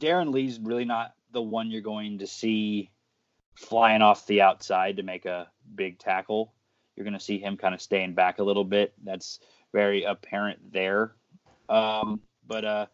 [0.00, 2.90] Darron Lee's really not the one you're going to see
[3.54, 6.54] flying off the outside to make a big tackle.
[6.96, 8.94] You're going to see him kind of staying back a little bit.
[9.04, 9.40] That's
[9.72, 11.12] very apparent there.
[11.68, 12.86] Um, but uh,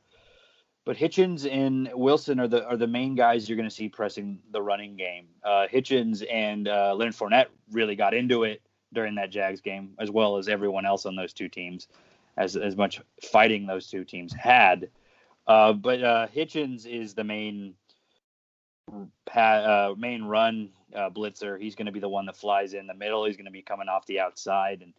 [0.84, 4.40] but Hitchens and Wilson are the are the main guys you're going to see pressing
[4.50, 5.26] the running game.
[5.42, 8.60] Uh, Hitchens and uh, Leonard Fournette really got into it
[8.92, 11.88] during that Jags game, as well as everyone else on those two teams,
[12.36, 14.88] as as much fighting those two teams had.
[15.46, 17.74] Uh, but uh, Hitchens is the main
[19.24, 19.40] pa-
[19.90, 21.60] uh, main run uh, blitzer.
[21.60, 23.24] He's going to be the one that flies in the middle.
[23.24, 24.82] He's going to be coming off the outside.
[24.82, 24.92] And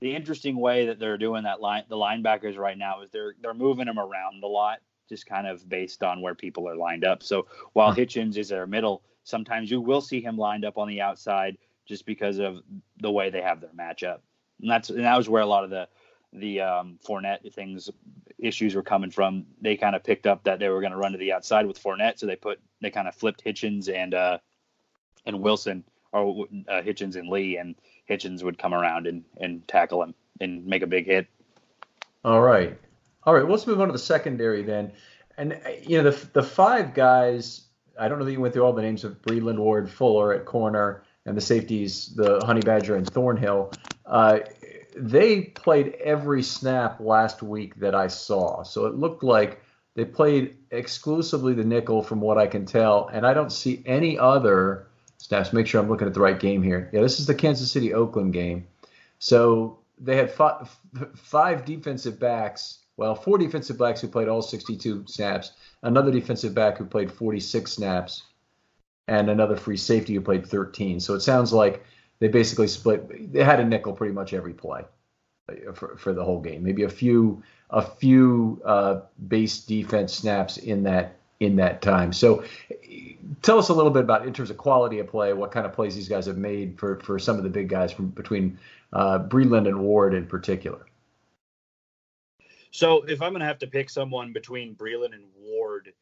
[0.00, 3.54] the interesting way that they're doing that line, the linebackers right now is they're they're
[3.54, 4.78] moving them around a lot,
[5.08, 7.22] just kind of based on where people are lined up.
[7.22, 11.00] So while Hitchens is their middle, sometimes you will see him lined up on the
[11.02, 12.62] outside just because of
[13.00, 14.20] the way they have their matchup.
[14.60, 15.88] And that's and that was where a lot of the
[16.32, 17.90] the um, Fournette things
[18.38, 19.46] issues were coming from.
[19.60, 21.82] They kind of picked up that they were going to run to the outside with
[21.82, 24.38] Fournette, so they put they kind of flipped Hitchens and uh,
[25.26, 27.74] and Wilson or uh, Hitchens and Lee, and
[28.08, 31.26] Hitchens would come around and and tackle him and make a big hit.
[32.24, 32.78] All right.
[33.24, 33.48] All right.
[33.48, 34.92] Let's move on to the secondary then.
[35.36, 37.62] And, uh, you know, the, the five guys,
[37.98, 40.44] I don't know that you went through all the names of Breeland, Ward, Fuller at
[40.44, 43.72] corner, and the safeties, the Honey Badger and Thornhill.
[44.06, 44.40] Uh,
[44.96, 48.62] they played every snap last week that I saw.
[48.62, 49.60] So it looked like
[49.94, 53.08] they played exclusively the nickel from what I can tell.
[53.08, 54.86] And I don't see any other
[55.18, 55.52] snaps.
[55.52, 56.90] Make sure I'm looking at the right game here.
[56.92, 58.66] Yeah, this is the Kansas City Oakland game.
[59.18, 60.74] So they had five,
[61.14, 66.78] five defensive backs, well, four defensive backs who played all 62 snaps, another defensive back
[66.78, 68.24] who played 46 snaps,
[69.08, 71.00] and another free safety who played 13.
[71.00, 71.84] So it sounds like
[72.20, 73.32] they basically split.
[73.32, 74.82] They had a nickel pretty much every play
[75.48, 76.62] uh, for, for the whole game.
[76.62, 82.12] Maybe a few a few uh, base defense snaps in that in that time.
[82.12, 82.44] So
[83.40, 85.72] tell us a little bit about in terms of quality of play, what kind of
[85.72, 88.58] plays these guys have made for for some of the big guys from between
[88.92, 90.86] uh, and Ward in particular.
[92.72, 95.92] So if I'm going to have to pick someone between Breeland and Ward,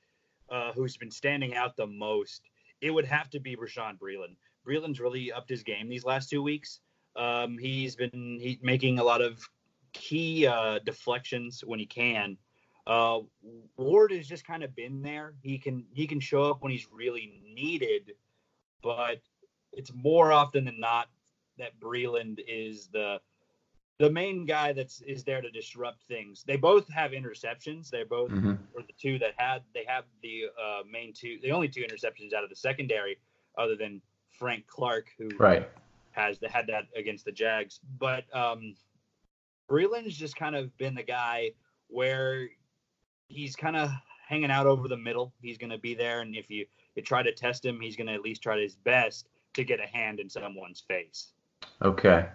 [0.51, 2.43] uh, who's been standing out the most,
[2.83, 4.37] it would have to be Rashawn Breeland.
[4.69, 6.81] Breeland's really upped his game these last two weeks.
[7.17, 9.41] Um, he's been he, making a lot of
[9.93, 12.37] key uh, deflections when he can.
[12.87, 13.21] Uh,
[13.77, 15.35] Ward has just kind of been there.
[15.43, 18.13] He can he can show up when he's really needed,
[18.83, 19.21] but
[19.73, 21.09] it's more often than not
[21.59, 23.21] that Breeland is the
[23.99, 26.45] the main guy that's is there to disrupt things.
[26.47, 27.91] They both have interceptions.
[27.91, 28.59] They both Mhm.
[28.73, 32.33] were the two that had they have the uh, main two, the only two interceptions
[32.33, 33.19] out of the secondary,
[33.57, 34.01] other than
[34.39, 35.69] Frank Clark, who Right.
[36.13, 37.81] has the, had that against the Jags.
[37.99, 38.75] But um,
[39.69, 41.53] Breeland's just kind of been the guy
[41.89, 42.49] where
[43.29, 43.91] he's kind of
[44.27, 45.33] hanging out over the middle.
[45.41, 48.07] He's going to be there, and if you, you try to test him, he's going
[48.07, 51.29] to at least try his best to get a hand in someone's face.
[51.83, 52.27] Okay.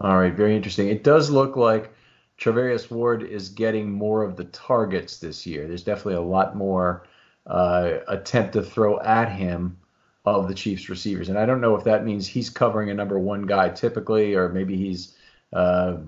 [0.00, 0.32] All right.
[0.32, 0.88] Very interesting.
[0.88, 1.92] It does look like
[2.38, 5.66] Charvarius Ward is getting more of the targets this year.
[5.66, 7.06] There's definitely a lot more
[7.46, 9.78] uh, attempt to throw at him
[10.26, 13.18] of the Chiefs receivers, and I don't know if that means he's covering a number
[13.18, 15.14] one guy typically, or maybe he's,
[15.52, 15.98] uh,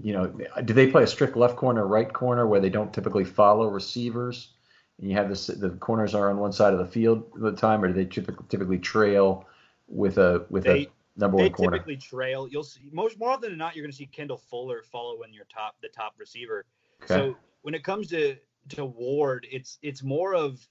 [0.00, 0.26] you know,
[0.64, 4.54] do they play a strict left corner, right corner where they don't typically follow receivers?
[4.98, 7.52] And you have this, the corners are on one side of the field at the
[7.52, 9.46] time, or do they typically, typically trail
[9.86, 11.72] with a with They- a number one corner?
[11.72, 12.48] They typically trail.
[12.48, 15.44] You'll see most more often than not, you're going to see Kendall Fuller following your
[15.52, 16.64] top the top receiver.
[17.02, 17.14] Okay.
[17.14, 18.36] So when it comes to
[18.70, 20.66] to Ward, it's it's more of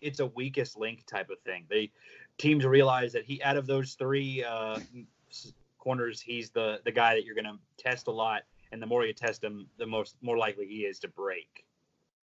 [0.00, 1.64] it's a weakest link type of thing.
[1.68, 1.90] They
[2.38, 4.78] teams realize that he out of those three uh,
[5.78, 8.42] corners, he's the the guy that you're going to test a lot,
[8.72, 11.64] and the more you test him, the most more likely he is to break.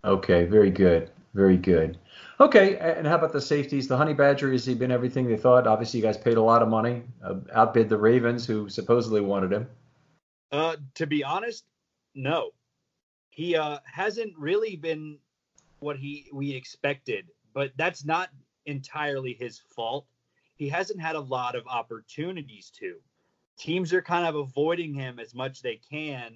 [0.05, 1.97] Okay, very good, very good.
[2.39, 3.87] Okay, and how about the safeties?
[3.87, 5.65] The Honey Badger has he been everything they thought?
[5.65, 9.53] Obviously, you guys paid a lot of money, uh, outbid the Ravens, who supposedly wanted
[9.53, 9.67] him.
[10.51, 11.63] Uh, to be honest,
[12.15, 12.51] no.
[13.29, 15.17] He uh, hasn't really been
[15.79, 18.29] what he we expected, but that's not
[18.65, 20.05] entirely his fault.
[20.55, 22.95] He hasn't had a lot of opportunities to.
[23.57, 26.33] Teams are kind of avoiding him as much they can,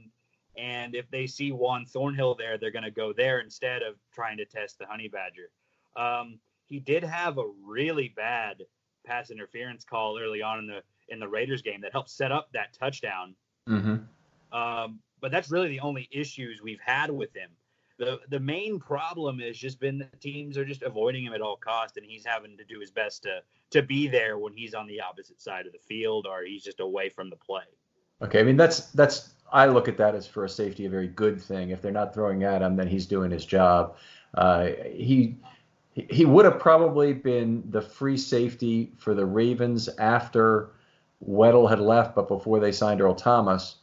[0.57, 4.37] and if they see Juan Thornhill there, they're going to go there instead of trying
[4.37, 5.49] to test the Honey Badger.
[5.95, 8.63] Um, he did have a really bad
[9.05, 12.49] pass interference call early on in the in the Raiders game that helped set up
[12.53, 13.35] that touchdown.
[13.67, 14.57] Mm-hmm.
[14.57, 17.49] Um, but that's really the only issues we've had with him.
[17.97, 21.57] The the main problem has just been that teams are just avoiding him at all
[21.57, 23.41] costs, and he's having to do his best to
[23.71, 26.79] to be there when he's on the opposite side of the field or he's just
[26.79, 27.63] away from the play.
[28.21, 31.07] Okay, I mean that's that's I look at that as for a safety a very
[31.07, 31.69] good thing.
[31.69, 33.95] If they're not throwing at him, then he's doing his job.
[34.33, 35.37] Uh, he
[35.93, 40.71] he would have probably been the free safety for the Ravens after
[41.25, 43.77] Weddle had left, but before they signed Earl Thomas.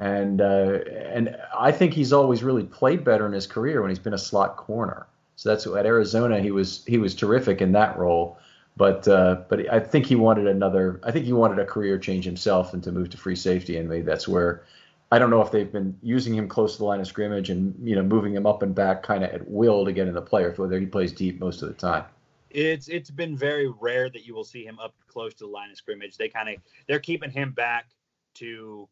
[0.00, 0.78] And uh,
[1.12, 4.18] and I think he's always really played better in his career when he's been a
[4.18, 5.06] slot corner.
[5.36, 8.38] So that's at Arizona he was he was terrific in that role.
[8.78, 11.00] But uh, but I think he wanted another.
[11.04, 13.88] I think he wanted a career change himself and to move to free safety, and
[13.88, 14.64] maybe that's where.
[15.12, 17.74] I don't know if they've been using him close to the line of scrimmage and
[17.82, 20.22] you know moving him up and back kind of at will to get in the
[20.22, 22.04] play, or whether he plays deep most of the time.
[22.48, 25.70] It's it's been very rare that you will see him up close to the line
[25.70, 26.16] of scrimmage.
[26.16, 26.54] They kind of
[26.86, 27.90] they're keeping him back
[28.34, 28.88] to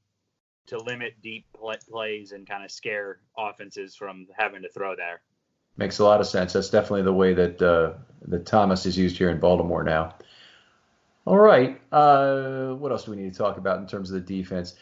[0.69, 1.47] to limit deep
[1.91, 5.21] plays and kind of scare offenses from having to throw there.
[5.77, 6.53] Makes a lot of sense.
[6.53, 7.93] That's definitely the way that uh,
[8.27, 10.15] that Thomas is used here in Baltimore now.
[11.25, 11.81] All right.
[11.93, 14.75] Uh, what else do we need to talk about in terms of the defense?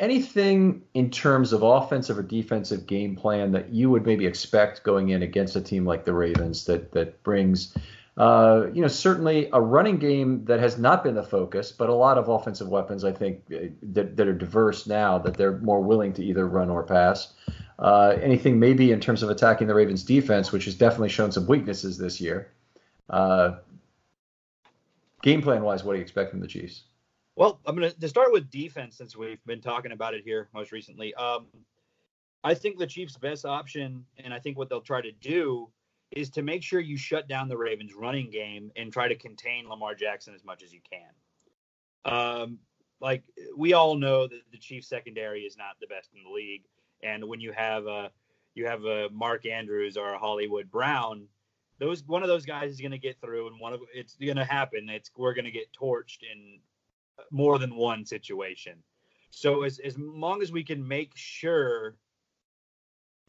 [0.00, 5.10] Anything in terms of offensive or defensive game plan that you would maybe expect going
[5.10, 7.76] in against a team like the Ravens that that brings,
[8.16, 11.94] uh, you know, certainly a running game that has not been the focus, but a
[11.94, 15.80] lot of offensive weapons I think uh, that, that are diverse now that they're more
[15.80, 17.32] willing to either run or pass.
[17.76, 21.46] Uh, anything maybe in terms of attacking the Ravens defense, which has definitely shown some
[21.46, 22.52] weaknesses this year.
[23.10, 23.56] Uh,
[25.22, 26.84] game plan wise, what do you expect from the Chiefs?
[27.34, 30.70] Well, I'm gonna to start with defense since we've been talking about it here most
[30.70, 31.14] recently.
[31.14, 31.46] Um,
[32.44, 35.68] I think the Chiefs' best option, and I think what they'll try to do,
[36.14, 39.68] is to make sure you shut down the Ravens' running game and try to contain
[39.68, 42.12] Lamar Jackson as much as you can.
[42.12, 42.58] Um,
[43.00, 43.24] like
[43.56, 46.62] we all know that the Chiefs' secondary is not the best in the league,
[47.02, 48.10] and when you have a
[48.54, 51.26] you have a Mark Andrews or a Hollywood Brown,
[51.78, 54.36] those one of those guys is going to get through, and one of it's going
[54.36, 54.88] to happen.
[54.88, 56.60] It's we're going to get torched in
[57.30, 58.74] more than one situation.
[59.30, 61.96] So as as long as we can make sure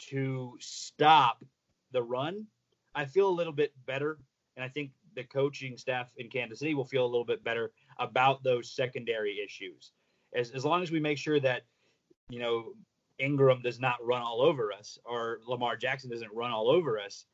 [0.10, 1.44] to stop
[1.92, 2.46] the run,
[2.96, 4.18] I feel a little bit better,
[4.56, 7.72] and I think the coaching staff in Kansas City will feel a little bit better
[8.00, 9.92] about those secondary issues.
[10.34, 11.64] As as long as we make sure that
[12.30, 12.74] you know
[13.20, 17.26] Ingram does not run all over us or Lamar Jackson doesn't run all over us.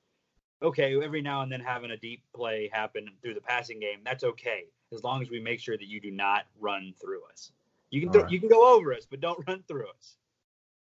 [0.64, 4.24] Okay, every now and then having a deep play happen through the passing game, that's
[4.24, 7.52] okay as long as we make sure that you do not run through us.
[7.90, 8.32] You can th- right.
[8.32, 10.18] you can go over us, but don't run through us.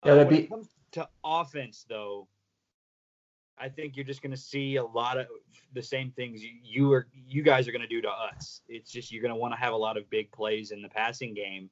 [0.06, 2.28] Yeah, Uh, when be- it comes to offense, though,
[3.60, 5.28] I think you're just going to see a lot of
[5.74, 8.62] the same things you, you are you guys are going to do to us.
[8.70, 10.90] It's just you're going to want to have a lot of big plays in the
[10.90, 11.70] passing game,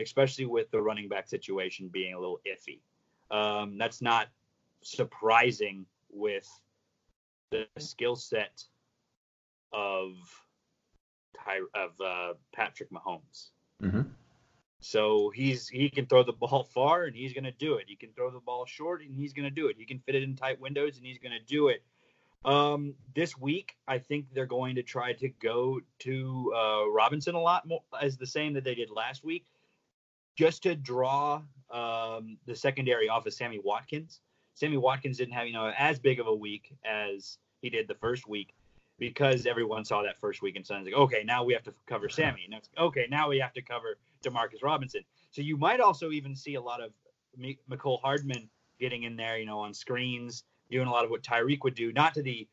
[0.00, 2.80] especially with the running back situation being a little iffy.
[3.30, 4.28] Um, that's not
[4.82, 6.48] surprising with
[7.50, 8.64] the skill set
[9.72, 10.12] of
[11.74, 13.50] of uh, Patrick Mahomes.
[13.82, 14.02] Mm-hmm.
[14.80, 17.84] So he's he can throw the ball far and he's going to do it.
[17.88, 19.76] He can throw the ball short and he's going to do it.
[19.78, 21.82] He can fit it in tight windows and he's going to do it.
[22.44, 27.40] Um, this week, I think they're going to try to go to uh, Robinson a
[27.40, 29.46] lot more as the same that they did last week,
[30.36, 34.20] just to draw um, the secondary off of Sammy Watkins.
[34.54, 37.94] Sammy Watkins didn't have you know as big of a week as he did the
[37.94, 38.54] first week
[38.98, 42.08] because everyone saw that first week and suddenly like, okay, now we have to cover
[42.08, 42.48] Sammy.
[42.78, 45.02] Okay, now we have to cover Demarcus Robinson.
[45.30, 46.92] So you might also even see a lot of
[47.70, 48.48] Mecole Hardman
[48.78, 51.92] getting in there, you know, on screens, doing a lot of what Tyreek would do,
[51.92, 52.46] not to the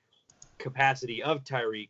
[0.58, 1.90] capacity of Tyreek,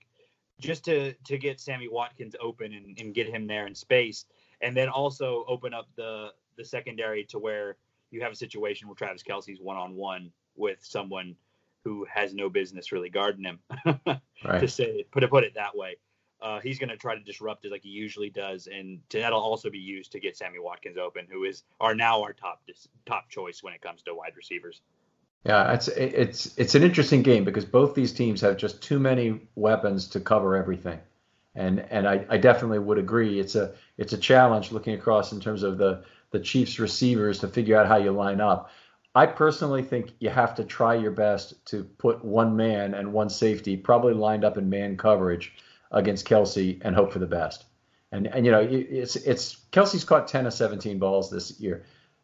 [0.60, 4.26] just to to get Sammy Watkins open and, and get him there in space,
[4.62, 7.78] and then also open up the the secondary to where
[8.12, 11.36] you have a situation where Travis Kelce's one on one with someone
[11.84, 13.60] who has no business really guarding him,
[14.46, 14.60] right.
[14.60, 15.98] to say put it put it that way
[16.44, 19.70] uh, he's going to try to disrupt it like he usually does, and that'll also
[19.70, 22.62] be used to get Sammy Watkins open, who is are now our top
[23.06, 24.82] top choice when it comes to wide receivers.
[25.46, 29.40] Yeah, it's it's it's an interesting game because both these teams have just too many
[29.56, 31.00] weapons to cover everything,
[31.56, 33.40] and and I, I definitely would agree.
[33.40, 37.48] It's a it's a challenge looking across in terms of the the Chiefs receivers to
[37.48, 38.70] figure out how you line up.
[39.16, 43.30] I personally think you have to try your best to put one man and one
[43.30, 45.54] safety probably lined up in man coverage
[45.94, 47.66] against Kelce and hope for the best.
[48.12, 51.84] And and you know it's it's Kelce's caught 10 of 17 balls this year.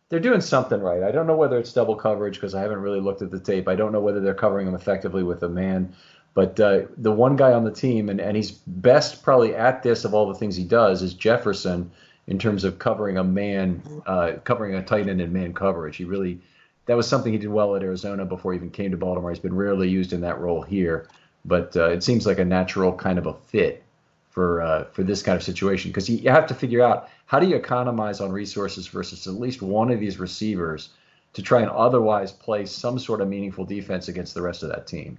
[0.10, 1.04] They're doing something right.
[1.04, 3.68] I don't know whether it's double coverage because I haven't really looked at the tape.
[3.68, 5.96] I don't know whether they're covering him effectively with a man.
[6.34, 10.06] But uh, the one guy on the team, and, and he's best probably at this
[10.06, 11.92] of all the things he does, is Jefferson
[12.28, 15.98] in terms of covering a man, uh, covering a tight end in man coverage.
[15.98, 16.40] He really,
[16.86, 19.32] that was something he did well at Arizona before he even came to Baltimore.
[19.32, 21.08] He's been rarely used in that role here
[21.50, 23.84] but uh, it seems like a natural kind of a fit
[24.30, 27.48] for uh, for this kind of situation because you, have to figure out how do
[27.48, 30.90] you economize on resources versus at least one of these receivers
[31.34, 34.88] to try and otherwise play some sort of meaningful defense against the rest of that
[34.88, 35.18] team.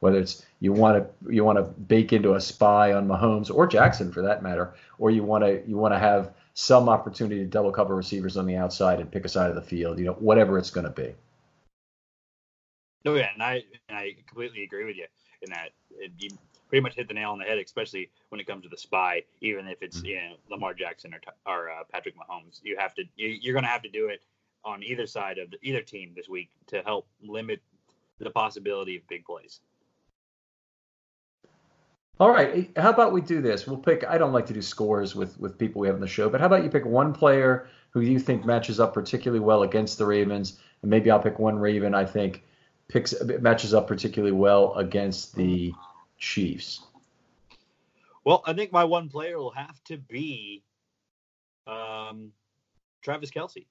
[0.00, 3.66] Whether it's you want to you want to bake into a spy on Mahomes or
[3.66, 7.46] Jackson for that matter, or you want to you want to have some opportunity to
[7.46, 10.12] double cover receivers on the outside and pick a side of the field, you know,
[10.12, 11.12] whatever it's going to be.
[13.04, 15.06] No, yeah, and I and I completely agree with you
[15.42, 15.70] in that.
[15.90, 16.30] It, you
[16.68, 19.22] pretty much hit the nail on the head, especially when it comes to the spy.
[19.40, 20.06] Even if it's mm-hmm.
[20.06, 23.64] you know Lamar Jackson or, or uh, Patrick Mahomes, you have to you, are going
[23.64, 24.22] to have to do it
[24.64, 27.60] on either side of the, either team this week to help limit
[28.18, 29.60] the possibility of big plays.
[32.18, 33.66] All right, how about we do this?
[33.66, 34.02] We'll pick.
[34.08, 36.40] I don't like to do scores with with people we have on the show, but
[36.40, 40.06] how about you pick one player who you think matches up particularly well against the
[40.06, 42.42] Ravens, and maybe I'll pick one Raven I think
[42.88, 45.72] picks matches up particularly well against the
[46.18, 46.82] Chiefs?
[48.24, 50.64] Well, I think my one player will have to be
[51.66, 52.32] um,
[53.02, 53.66] Travis Kelce.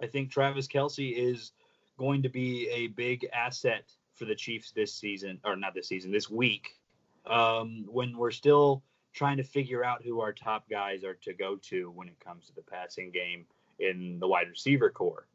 [0.00, 1.52] I think Travis Kelce is
[1.98, 3.84] going to be a big asset
[4.14, 6.76] for the Chiefs this season, or not this season, this week,
[7.26, 8.82] um, when we're still
[9.12, 12.46] trying to figure out who our top guys are to go to when it comes
[12.46, 13.46] to the passing game
[13.78, 15.26] in the wide receiver corps.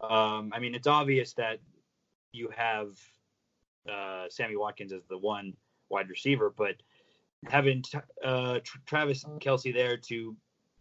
[0.00, 1.58] Um, I mean, it's obvious that
[2.34, 2.90] you have
[3.90, 5.54] uh, Sammy Watkins as the one
[5.88, 6.76] wide receiver, but
[7.46, 7.82] having
[8.24, 10.36] uh, Travis Kelce there to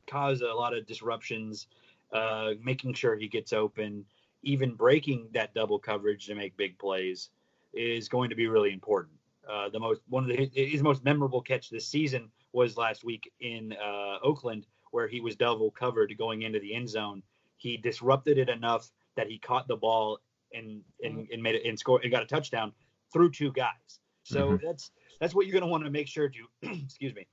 [0.08, 1.68] cause a lot of disruptions,
[2.12, 4.06] uh, making sure he gets open,
[4.44, 7.30] even breaking that double coverage to make big plays
[7.74, 9.16] is going to be really important.
[9.50, 13.32] Uh, the most one of the, his most memorable catch this season was last week
[13.42, 17.22] in uh, Oakland, where he was double covered going into the end zone.
[17.58, 20.20] He disrupted it enough that he caught the ball
[20.54, 21.34] and and, mm-hmm.
[21.34, 22.72] and made it and scored and got a touchdown
[23.12, 24.00] through two guys.
[24.24, 24.66] So mm-hmm.
[24.66, 27.28] that's that's what you're going to want to make sure to excuse me.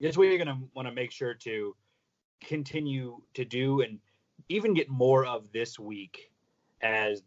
[0.00, 1.76] That's what you're going to want to make sure to
[2.42, 3.98] continue to do and
[4.48, 6.30] even get more of this week
[6.82, 7.22] as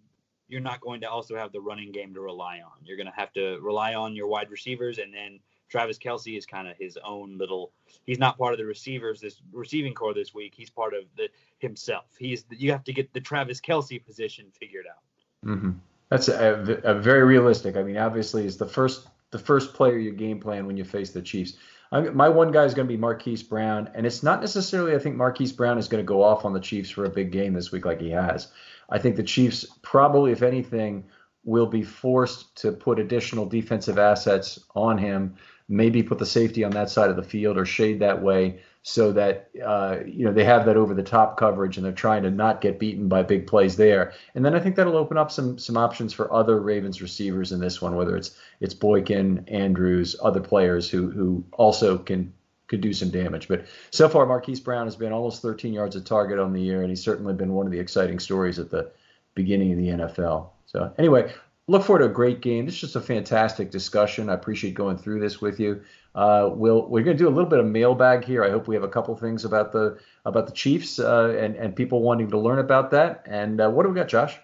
[0.48, 2.84] you're not going to also have the running game to rely on.
[2.84, 6.46] You're going to have to rely on your wide receivers and then Travis Kelce is
[6.46, 7.72] kind of his own little.
[8.06, 10.54] He's not part of the receivers this receiving corps this week.
[10.56, 12.06] He's part of the himself.
[12.18, 15.04] He's you have to get the Travis Kelce position figured out.
[15.48, 15.72] Mm-hmm.
[16.10, 17.76] That's a, a, very realistic.
[17.76, 21.12] I mean, obviously, it's the first the first player you game plan when you face
[21.12, 21.54] the Chiefs.
[21.92, 24.96] I'm, my one guy is going to be Marquise Brown, and it's not necessarily.
[24.96, 27.32] I think Marquise Brown is going to go off on the Chiefs for a big
[27.32, 28.50] game this week, like he has.
[28.90, 31.06] I think the Chiefs probably, if anything,
[31.44, 35.36] will be forced to put additional defensive assets on him,
[35.70, 39.12] maybe put the safety on that side of the field or shade that way so
[39.12, 42.32] that uh, you know they have that over the top coverage and they're trying to
[42.32, 44.14] not get beaten by big plays there.
[44.34, 47.60] And then I think that'll open up some some options for other Ravens receivers in
[47.60, 52.32] this one, whether it's it's Boykin, Andrews, other players who who also can
[52.68, 53.50] could do some damage.
[53.50, 56.80] But so far, Marquise Brown has been almost 13 yards a target on the year,
[56.80, 58.90] and he's certainly been one of the exciting stories at the
[59.36, 60.52] beginning of the NFL.
[60.66, 61.34] So anyway,
[61.68, 62.66] look forward to a great game.
[62.66, 64.30] This is just a fantastic discussion.
[64.30, 65.82] I appreciate going through this with you.
[66.16, 68.44] Uh, we'll we're going to do a little bit of mailbag here.
[68.44, 71.76] I hope we have a couple things about the about the Chiefs uh, and and
[71.76, 73.24] people wanting to learn about that.
[73.28, 74.38] And uh, what do we got, Josh?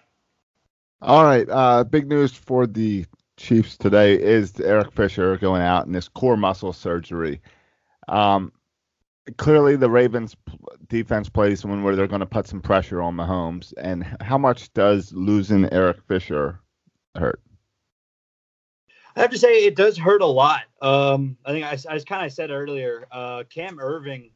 [1.02, 3.04] All right, uh, big news for the
[3.36, 7.40] Chiefs today is Eric Fisher going out in this core muscle surgery.
[8.06, 8.52] Um,
[9.36, 10.36] clearly, the Ravens
[10.88, 13.74] defense plays one where they're going to put some pressure on Mahomes.
[13.76, 16.60] And how much does losing Eric Fisher
[17.16, 17.40] hurt?
[19.16, 20.62] I have to say it does hurt a lot.
[20.82, 24.30] Um, I think I, I kind of said earlier, uh, Cam Erving,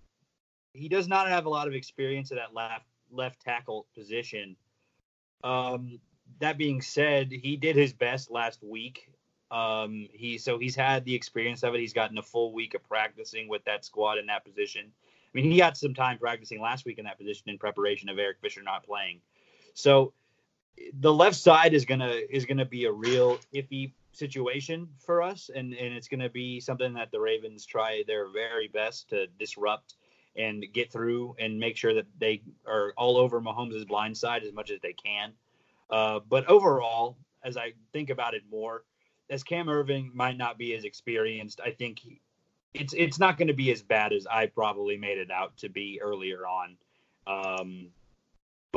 [0.72, 4.56] he does not have a lot of experience at that left left tackle position.
[5.42, 5.98] Um,
[6.40, 9.10] that being said, he did his best last week.
[9.50, 11.80] Um, he so he's had the experience of it.
[11.80, 14.82] He's gotten a full week of practicing with that squad in that position.
[14.86, 18.18] I mean, he got some time practicing last week in that position in preparation of
[18.18, 19.20] Eric Fisher not playing.
[19.74, 20.12] So
[21.00, 25.72] the left side is gonna is gonna be a real iffy situation for us, and
[25.72, 29.94] and it's to be something that the Ravens try their very best to disrupt
[30.36, 34.52] and get through and make sure that they are all over Mahomes' blind side as
[34.52, 35.32] much as they can.
[35.90, 38.84] Uh, but overall, as I think about it more,
[39.30, 42.20] as Cam Erving might not be as experienced, I think he,
[42.74, 45.68] it's it's not going to be as bad as I probably made it out to
[45.68, 46.76] be earlier on.
[47.26, 47.88] Um,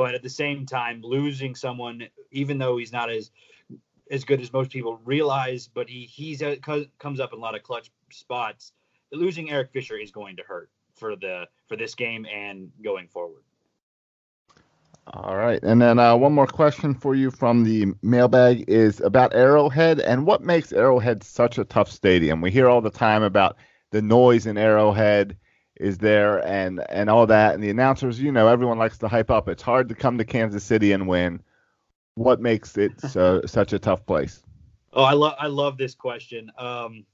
[0.02, 3.30] but at the same time, losing someone, even though he's not as
[4.10, 7.54] as good as most people realize, but he he's a, comes up in a lot
[7.54, 8.72] of clutch spots.
[9.12, 13.44] Losing Eric Fisher is going to hurt for the for this game and going forward.
[15.06, 19.36] All right, and then uh, one more question for you from the mailbag is about
[19.36, 22.40] Arrowhead and what makes Arrowhead such a tough stadium.
[22.40, 23.56] We hear all the time about
[23.92, 25.36] the noise in Arrowhead
[25.76, 29.30] is there and and all that, and the announcers, you know, everyone likes to hype
[29.30, 29.48] up.
[29.48, 31.42] It's hard to come to Kansas City and win
[32.14, 34.42] what makes it so, such a tough place?
[34.92, 36.50] Oh, I love I love this question.
[36.58, 37.04] Um,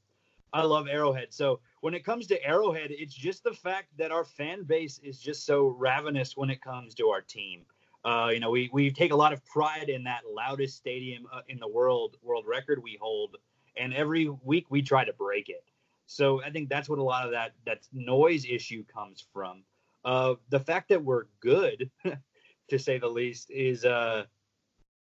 [0.52, 1.28] I love Arrowhead.
[1.30, 5.18] So when it comes to Arrowhead, it's just the fact that our fan base is
[5.18, 7.62] just so ravenous when it comes to our team.
[8.04, 11.42] Uh, you know, we we take a lot of pride in that loudest stadium uh,
[11.48, 13.36] in the world, world record we hold,
[13.76, 15.64] and every week we try to break it.
[16.08, 19.62] So I think that's what a lot of that that noise issue comes from.
[20.04, 21.90] Uh, the fact that we're good,
[22.70, 24.24] to say the least, is uh,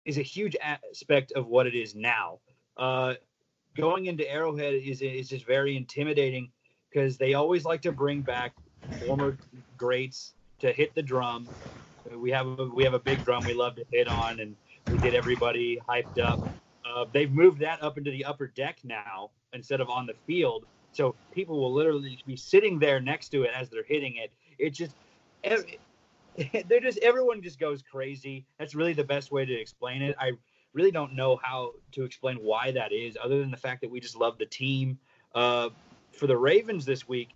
[0.04, 2.40] is a huge aspect of what it is now.
[2.76, 3.14] Uh,
[3.74, 6.52] going into Arrowhead is is just very intimidating
[6.92, 8.52] because they always like to bring back
[8.98, 9.38] former
[9.78, 11.50] greats to hit the drum.
[12.14, 14.54] We have a, we have a big drum we love to hit on, and
[14.90, 16.42] we get everybody hyped up.
[16.84, 20.66] Uh, they've moved that up into the upper deck now instead of on the field,
[20.92, 24.32] so people will literally be sitting there next to it as they're hitting it.
[24.58, 24.94] It just
[26.68, 28.44] they're just everyone just goes crazy.
[28.58, 30.16] That's really the best way to explain it.
[30.18, 30.32] I
[30.72, 34.00] really don't know how to explain why that is, other than the fact that we
[34.00, 34.98] just love the team.
[35.34, 35.70] Uh,
[36.12, 37.30] for the Ravens this week,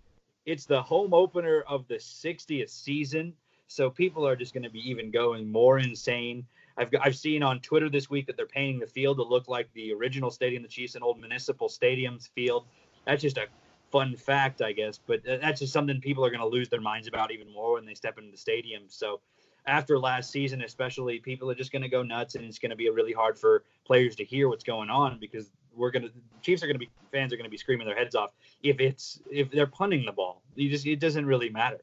[0.45, 3.33] it's the home opener of the 60th season,
[3.67, 6.45] so people are just going to be even going more insane.
[6.77, 9.69] I've I've seen on Twitter this week that they're painting the field to look like
[9.73, 12.65] the original stadium, the Chiefs and Old Municipal Stadium's field.
[13.05, 13.47] That's just a
[13.91, 14.99] fun fact, I guess.
[15.05, 17.85] But that's just something people are going to lose their minds about even more when
[17.85, 18.83] they step into the stadium.
[18.87, 19.21] So
[19.67, 22.75] after last season, especially, people are just going to go nuts, and it's going to
[22.75, 26.63] be really hard for players to hear what's going on because we're going to Chiefs
[26.63, 28.31] are going to be fans are going to be screaming their heads off
[28.63, 30.41] if it's if they're punting the ball.
[30.55, 31.81] You just it doesn't really matter.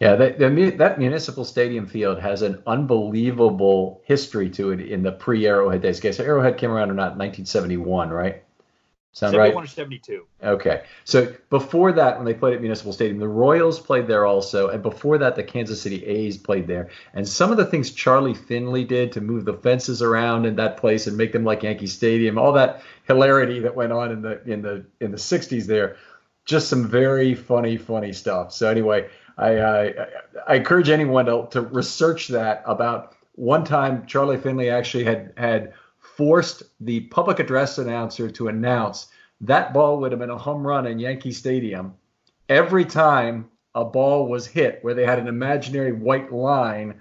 [0.00, 5.82] Yeah, the, that municipal stadium field has an unbelievable history to it in the pre-Arrowhead
[5.82, 5.98] days.
[5.98, 8.44] Okay, so Arrowhead came around in not 1971, right?
[9.12, 9.64] Sound 71 right?
[9.64, 10.26] or 72.
[10.44, 10.82] Okay.
[11.04, 14.68] So before that, when they played at Municipal Stadium, the Royals played there also.
[14.68, 16.90] And before that, the Kansas City A's played there.
[17.14, 20.76] And some of the things Charlie Finley did to move the fences around in that
[20.76, 24.42] place and make them like Yankee Stadium, all that hilarity that went on in the
[24.44, 25.96] in the in the 60s there,
[26.44, 28.52] just some very funny, funny stuff.
[28.52, 29.94] So anyway, I I,
[30.46, 35.72] I encourage anyone to, to research that about one time Charlie Finley actually had had–
[36.18, 39.06] forced the public address announcer to announce
[39.40, 41.94] that ball would have been a home run in Yankee Stadium
[42.48, 46.98] every time a ball was hit where they had an imaginary white line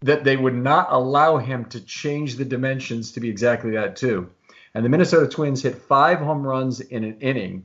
[0.00, 4.28] that they would not allow him to change the dimensions to be exactly that too.
[4.74, 7.64] And the Minnesota Twins hit five home runs in an inning,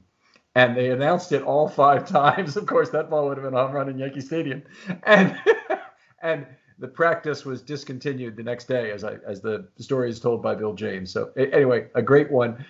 [0.54, 2.56] and they announced it all five times.
[2.56, 4.62] Of course, that ball would have been a home run in Yankee Stadium,
[5.04, 5.36] and
[6.22, 6.46] and
[6.80, 10.56] the practice was discontinued the next day, as I as the story is told by
[10.56, 11.12] Bill James.
[11.12, 12.64] So anyway, a great one.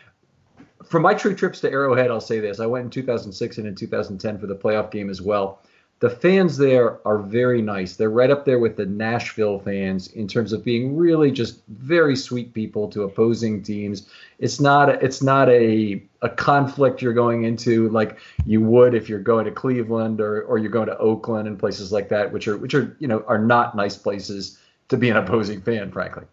[0.86, 3.76] From my true trips to Arrowhead, I'll say this: I went in 2006 and in
[3.76, 5.62] 2010 for the playoff game as well
[5.99, 7.95] the fans there are very nice.
[7.95, 12.15] They're right up there with the Nashville fans in terms of being really just very
[12.15, 14.07] sweet people to opposing teams.
[14.37, 19.09] It's not a, it's not a a conflict you're going into like you would if
[19.09, 22.47] you're going to Cleveland or or you're going to Oakland and places like that, which
[22.47, 26.25] are which are you know are not nice places to be an opposing fan, frankly.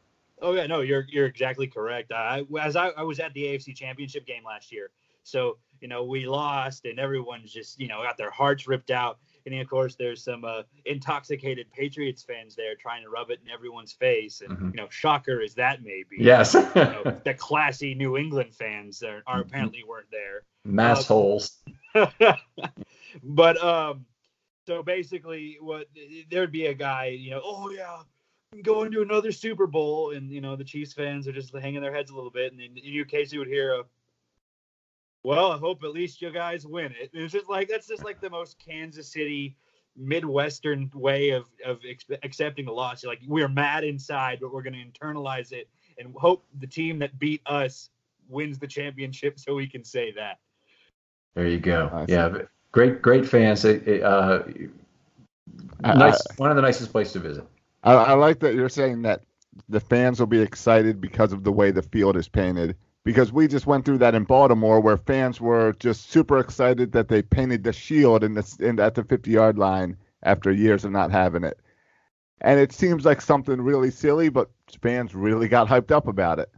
[0.43, 2.13] Oh yeah, no, you're you're exactly correct.
[2.13, 4.91] I, as I, I was at the AFC Championship game last year,
[5.23, 9.19] so you know we lost and everyone's just you know got their hearts ripped out
[9.47, 13.51] and of course, there's some uh, intoxicated Patriots fans there trying to rub it in
[13.51, 14.41] everyone's face.
[14.41, 14.71] And, mm-hmm.
[14.71, 16.17] you know, shocker as that may be.
[16.19, 16.55] Yes.
[16.55, 19.49] you know, the classy New England fans are, are mm-hmm.
[19.49, 20.45] apparently weren't there.
[20.65, 21.59] Mass um, holes.
[23.23, 24.07] but, um,
[24.67, 25.89] so basically, what
[26.31, 27.99] there'd be a guy, you know, oh, yeah,
[28.63, 31.95] going to another Super Bowl, and you know the Chiefs fans are just hanging their
[31.95, 33.83] heads a little bit, and in, in your case, you would hear a
[35.25, 37.11] well, I hope at least you guys win it.
[37.15, 39.57] It's just like that's just like the most Kansas City
[39.97, 43.03] Midwestern way of of ex- accepting a loss.
[43.03, 45.69] You're like we're mad inside, but we're going to internalize it
[45.99, 47.89] and hope the team that beat us
[48.29, 50.39] wins the championship, so we can say that.
[51.35, 52.05] There you go.
[52.07, 53.65] Yeah, great, great fans.
[53.65, 54.43] Uh,
[55.83, 57.47] nice, I, one of the nicest places to visit.
[57.83, 59.23] I, I like that you're saying that
[59.69, 63.47] the fans will be excited because of the way the field is painted because we
[63.47, 67.63] just went through that in Baltimore where fans were just super excited that they painted
[67.63, 71.45] the shield in the in, at the 50 yard line after years of not having
[71.45, 71.61] it.
[72.41, 74.51] And it seems like something really silly, but
[74.83, 76.51] fans really got hyped up about it.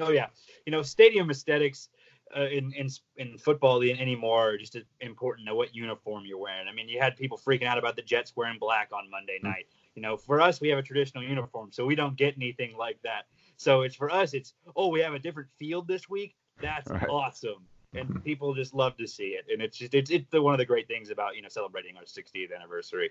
[0.00, 0.26] Oh yeah,
[0.66, 1.88] you know, stadium aesthetics
[2.36, 6.68] uh, in in in football anymore are just important to what uniform you're wearing.
[6.68, 9.44] I mean, you had people freaking out about the Jets wearing black on Monday mm.
[9.44, 9.66] night.
[9.94, 13.00] You know, for us, we have a traditional uniform, so we don't get anything like
[13.02, 13.26] that.
[13.56, 16.34] So it's for us, it's oh, we have a different field this week.
[16.60, 17.08] That's right.
[17.08, 18.18] awesome, and mm-hmm.
[18.20, 19.46] people just love to see it.
[19.50, 21.96] And it's just it's it's the, one of the great things about you know celebrating
[21.96, 23.10] our 60th anniversary.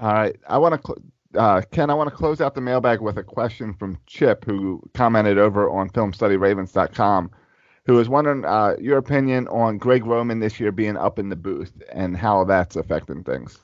[0.00, 0.86] All right, I want to.
[0.86, 1.02] Cl-
[1.36, 4.80] uh, Ken, I want to close out the mailbag with a question from Chip, who
[4.94, 7.30] commented over on FilmStudyRavens.com,
[7.86, 11.36] who was wondering uh, your opinion on Greg Roman this year being up in the
[11.36, 13.58] booth and how that's affecting things.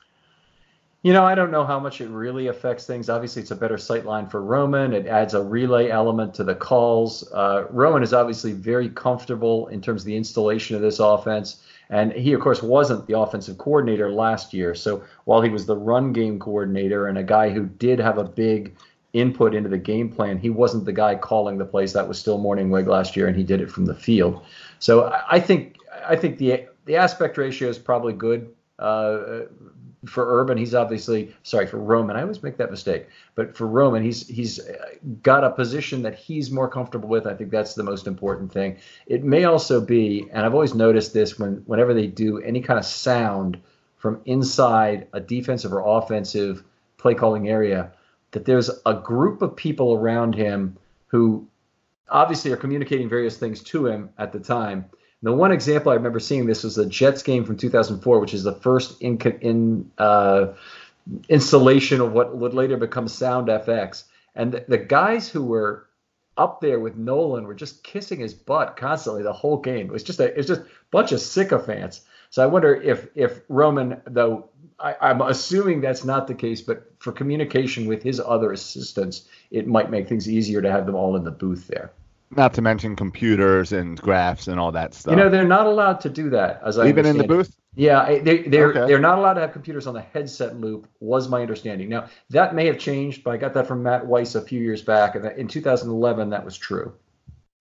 [1.03, 3.09] You know, I don't know how much it really affects things.
[3.09, 4.93] Obviously, it's a better sight line for Roman.
[4.93, 7.31] It adds a relay element to the calls.
[7.33, 11.63] Uh, Roman is obviously very comfortable in terms of the installation of this offense.
[11.89, 14.75] And he, of course, wasn't the offensive coordinator last year.
[14.75, 18.25] So while he was the run game coordinator and a guy who did have a
[18.25, 18.77] big
[19.15, 21.95] input into the game plan, he wasn't the guy calling the plays.
[21.95, 24.45] That was still Mornhinweg last year, and he did it from the field.
[24.81, 28.55] So I think I think the the aspect ratio is probably good.
[28.79, 29.41] Uh,
[30.07, 32.17] for Urban, he's obviously sorry for Roman.
[32.17, 36.15] I always make that mistake, but for Roman, he's he's uh, got a position that
[36.15, 37.27] he's more comfortable with.
[37.27, 38.79] I think that's the most important thing.
[39.07, 42.79] It may also be, and I've always noticed this when whenever they do any kind
[42.79, 43.61] of sound
[43.97, 46.65] from inside a defensive or offensive
[46.97, 47.93] play calling area,
[48.31, 50.79] that there's a group of people around him
[51.09, 51.47] who
[52.09, 54.87] obviously are communicating various things to him at the time
[55.23, 58.43] the one example I remember seeing this was the Jets game from 2004, which is
[58.43, 60.49] the first in, in uh,
[61.29, 64.05] installation of what would later become Sound FX.
[64.35, 65.87] And the, the guys who were
[66.37, 69.87] up there with Nolan were just kissing his butt constantly the whole game.
[69.87, 72.03] It was just a it was just a bunch of sycophants.
[72.31, 74.49] So I wonder if if Roman, though
[74.79, 79.67] I, I'm assuming that's not the case, but for communication with his other assistants, it
[79.67, 81.93] might make things easier to have them all in the booth there.
[82.33, 85.13] Not to mention computers and graphs and all that stuff.
[85.13, 86.61] You know, they're not allowed to do that.
[86.65, 87.57] As I even in the booth.
[87.75, 88.87] Yeah, they they're okay.
[88.87, 90.89] they're not allowed to have computers on the headset loop.
[91.01, 91.89] Was my understanding.
[91.89, 94.83] Now that may have changed, but I got that from Matt Weiss a few years
[94.83, 96.93] back, and in 2011 that was true.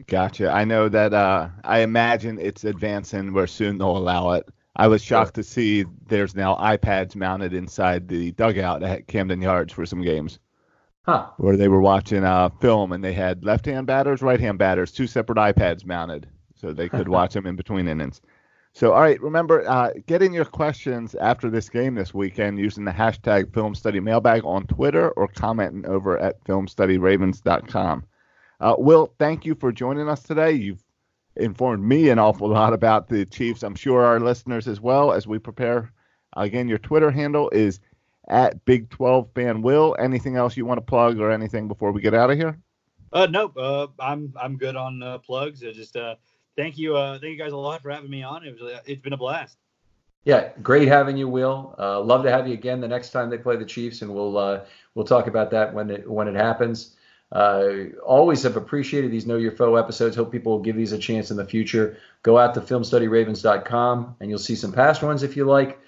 [0.08, 0.52] Gotcha.
[0.52, 1.14] I know that.
[1.14, 4.48] Uh, I imagine it's advancing where soon they'll allow it.
[4.76, 9.74] I was shocked to see there's now iPads mounted inside the dugout at Camden Yards
[9.74, 10.40] for some games.
[11.04, 11.30] Huh.
[11.38, 14.91] Where they were watching a film and they had left hand batters, right hand batters,
[14.91, 18.22] two separate iPads mounted so they could watch them in between innings.
[18.74, 22.86] So, all right, remember, uh, get in your questions after this game this weekend using
[22.86, 28.06] the hashtag Film Study Mailbag on Twitter or commenting over at FilmStudyRavens.com.
[28.60, 30.52] Uh, Will, thank you for joining us today.
[30.52, 30.84] You've
[31.36, 33.64] informed me an awful lot about the Chiefs.
[33.64, 35.91] I'm sure our listeners as well as we prepare.
[36.38, 37.80] Again, your Twitter handle is
[38.30, 39.96] at Big 12 Fan Will.
[40.00, 42.58] Anything else you want to plug or anything before we get out of here?
[43.12, 43.58] Uh, nope.
[43.58, 45.64] Uh, I'm I'm good on uh, plugs.
[45.64, 46.16] I just uh,
[46.56, 48.46] thank you, uh, thank you guys a lot for having me on.
[48.46, 49.58] It was uh, it's been a blast.
[50.26, 51.76] Yeah, great having you, Will.
[51.80, 54.38] Uh, love to have you again the next time they play the Chiefs, and we'll
[54.38, 56.96] uh, we'll talk about that when it when it happens.
[57.32, 60.16] Uh, always have appreciated these Know Your Foe episodes.
[60.16, 61.98] Hope people will give these a chance in the future.
[62.24, 65.80] Go out to filmstudyravens.com and you'll see some past ones if you like.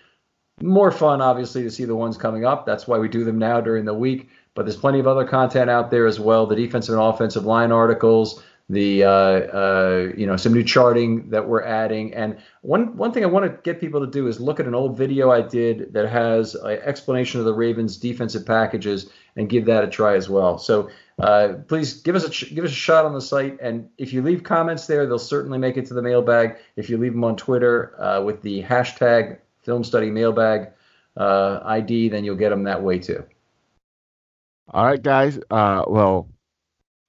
[0.61, 2.65] More fun, obviously, to see the ones coming up.
[2.65, 4.29] That's why we do them now during the week.
[4.53, 6.45] But there's plenty of other content out there as well.
[6.45, 11.47] The defensive and offensive line articles, the uh, uh, you know some new charting that
[11.47, 12.13] we're adding.
[12.13, 14.75] And one one thing I want to get people to do is look at an
[14.75, 19.65] old video I did that has an explanation of the Ravens defensive packages and give
[19.65, 20.57] that a try as well.
[20.57, 20.89] So
[21.19, 24.21] uh, please give us a give us a shot on the site, and if you
[24.21, 26.57] leave comments there, they'll certainly make it to the mailbag.
[26.75, 29.39] If you leave them on Twitter uh, with the hashtag
[29.71, 30.71] Film Study Mailbag
[31.15, 33.23] uh, ID, then you'll get them that way too.
[34.67, 35.39] All right, guys.
[35.49, 36.27] Uh, well,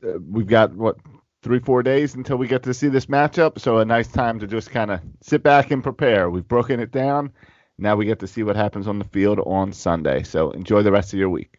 [0.06, 0.96] uh, we've got what
[1.42, 4.46] three, four days until we get to see this matchup, so a nice time to
[4.46, 6.30] just kind of sit back and prepare.
[6.30, 7.32] We've broken it down.
[7.78, 10.22] Now we get to see what happens on the field on Sunday.
[10.22, 11.58] So enjoy the rest of your week.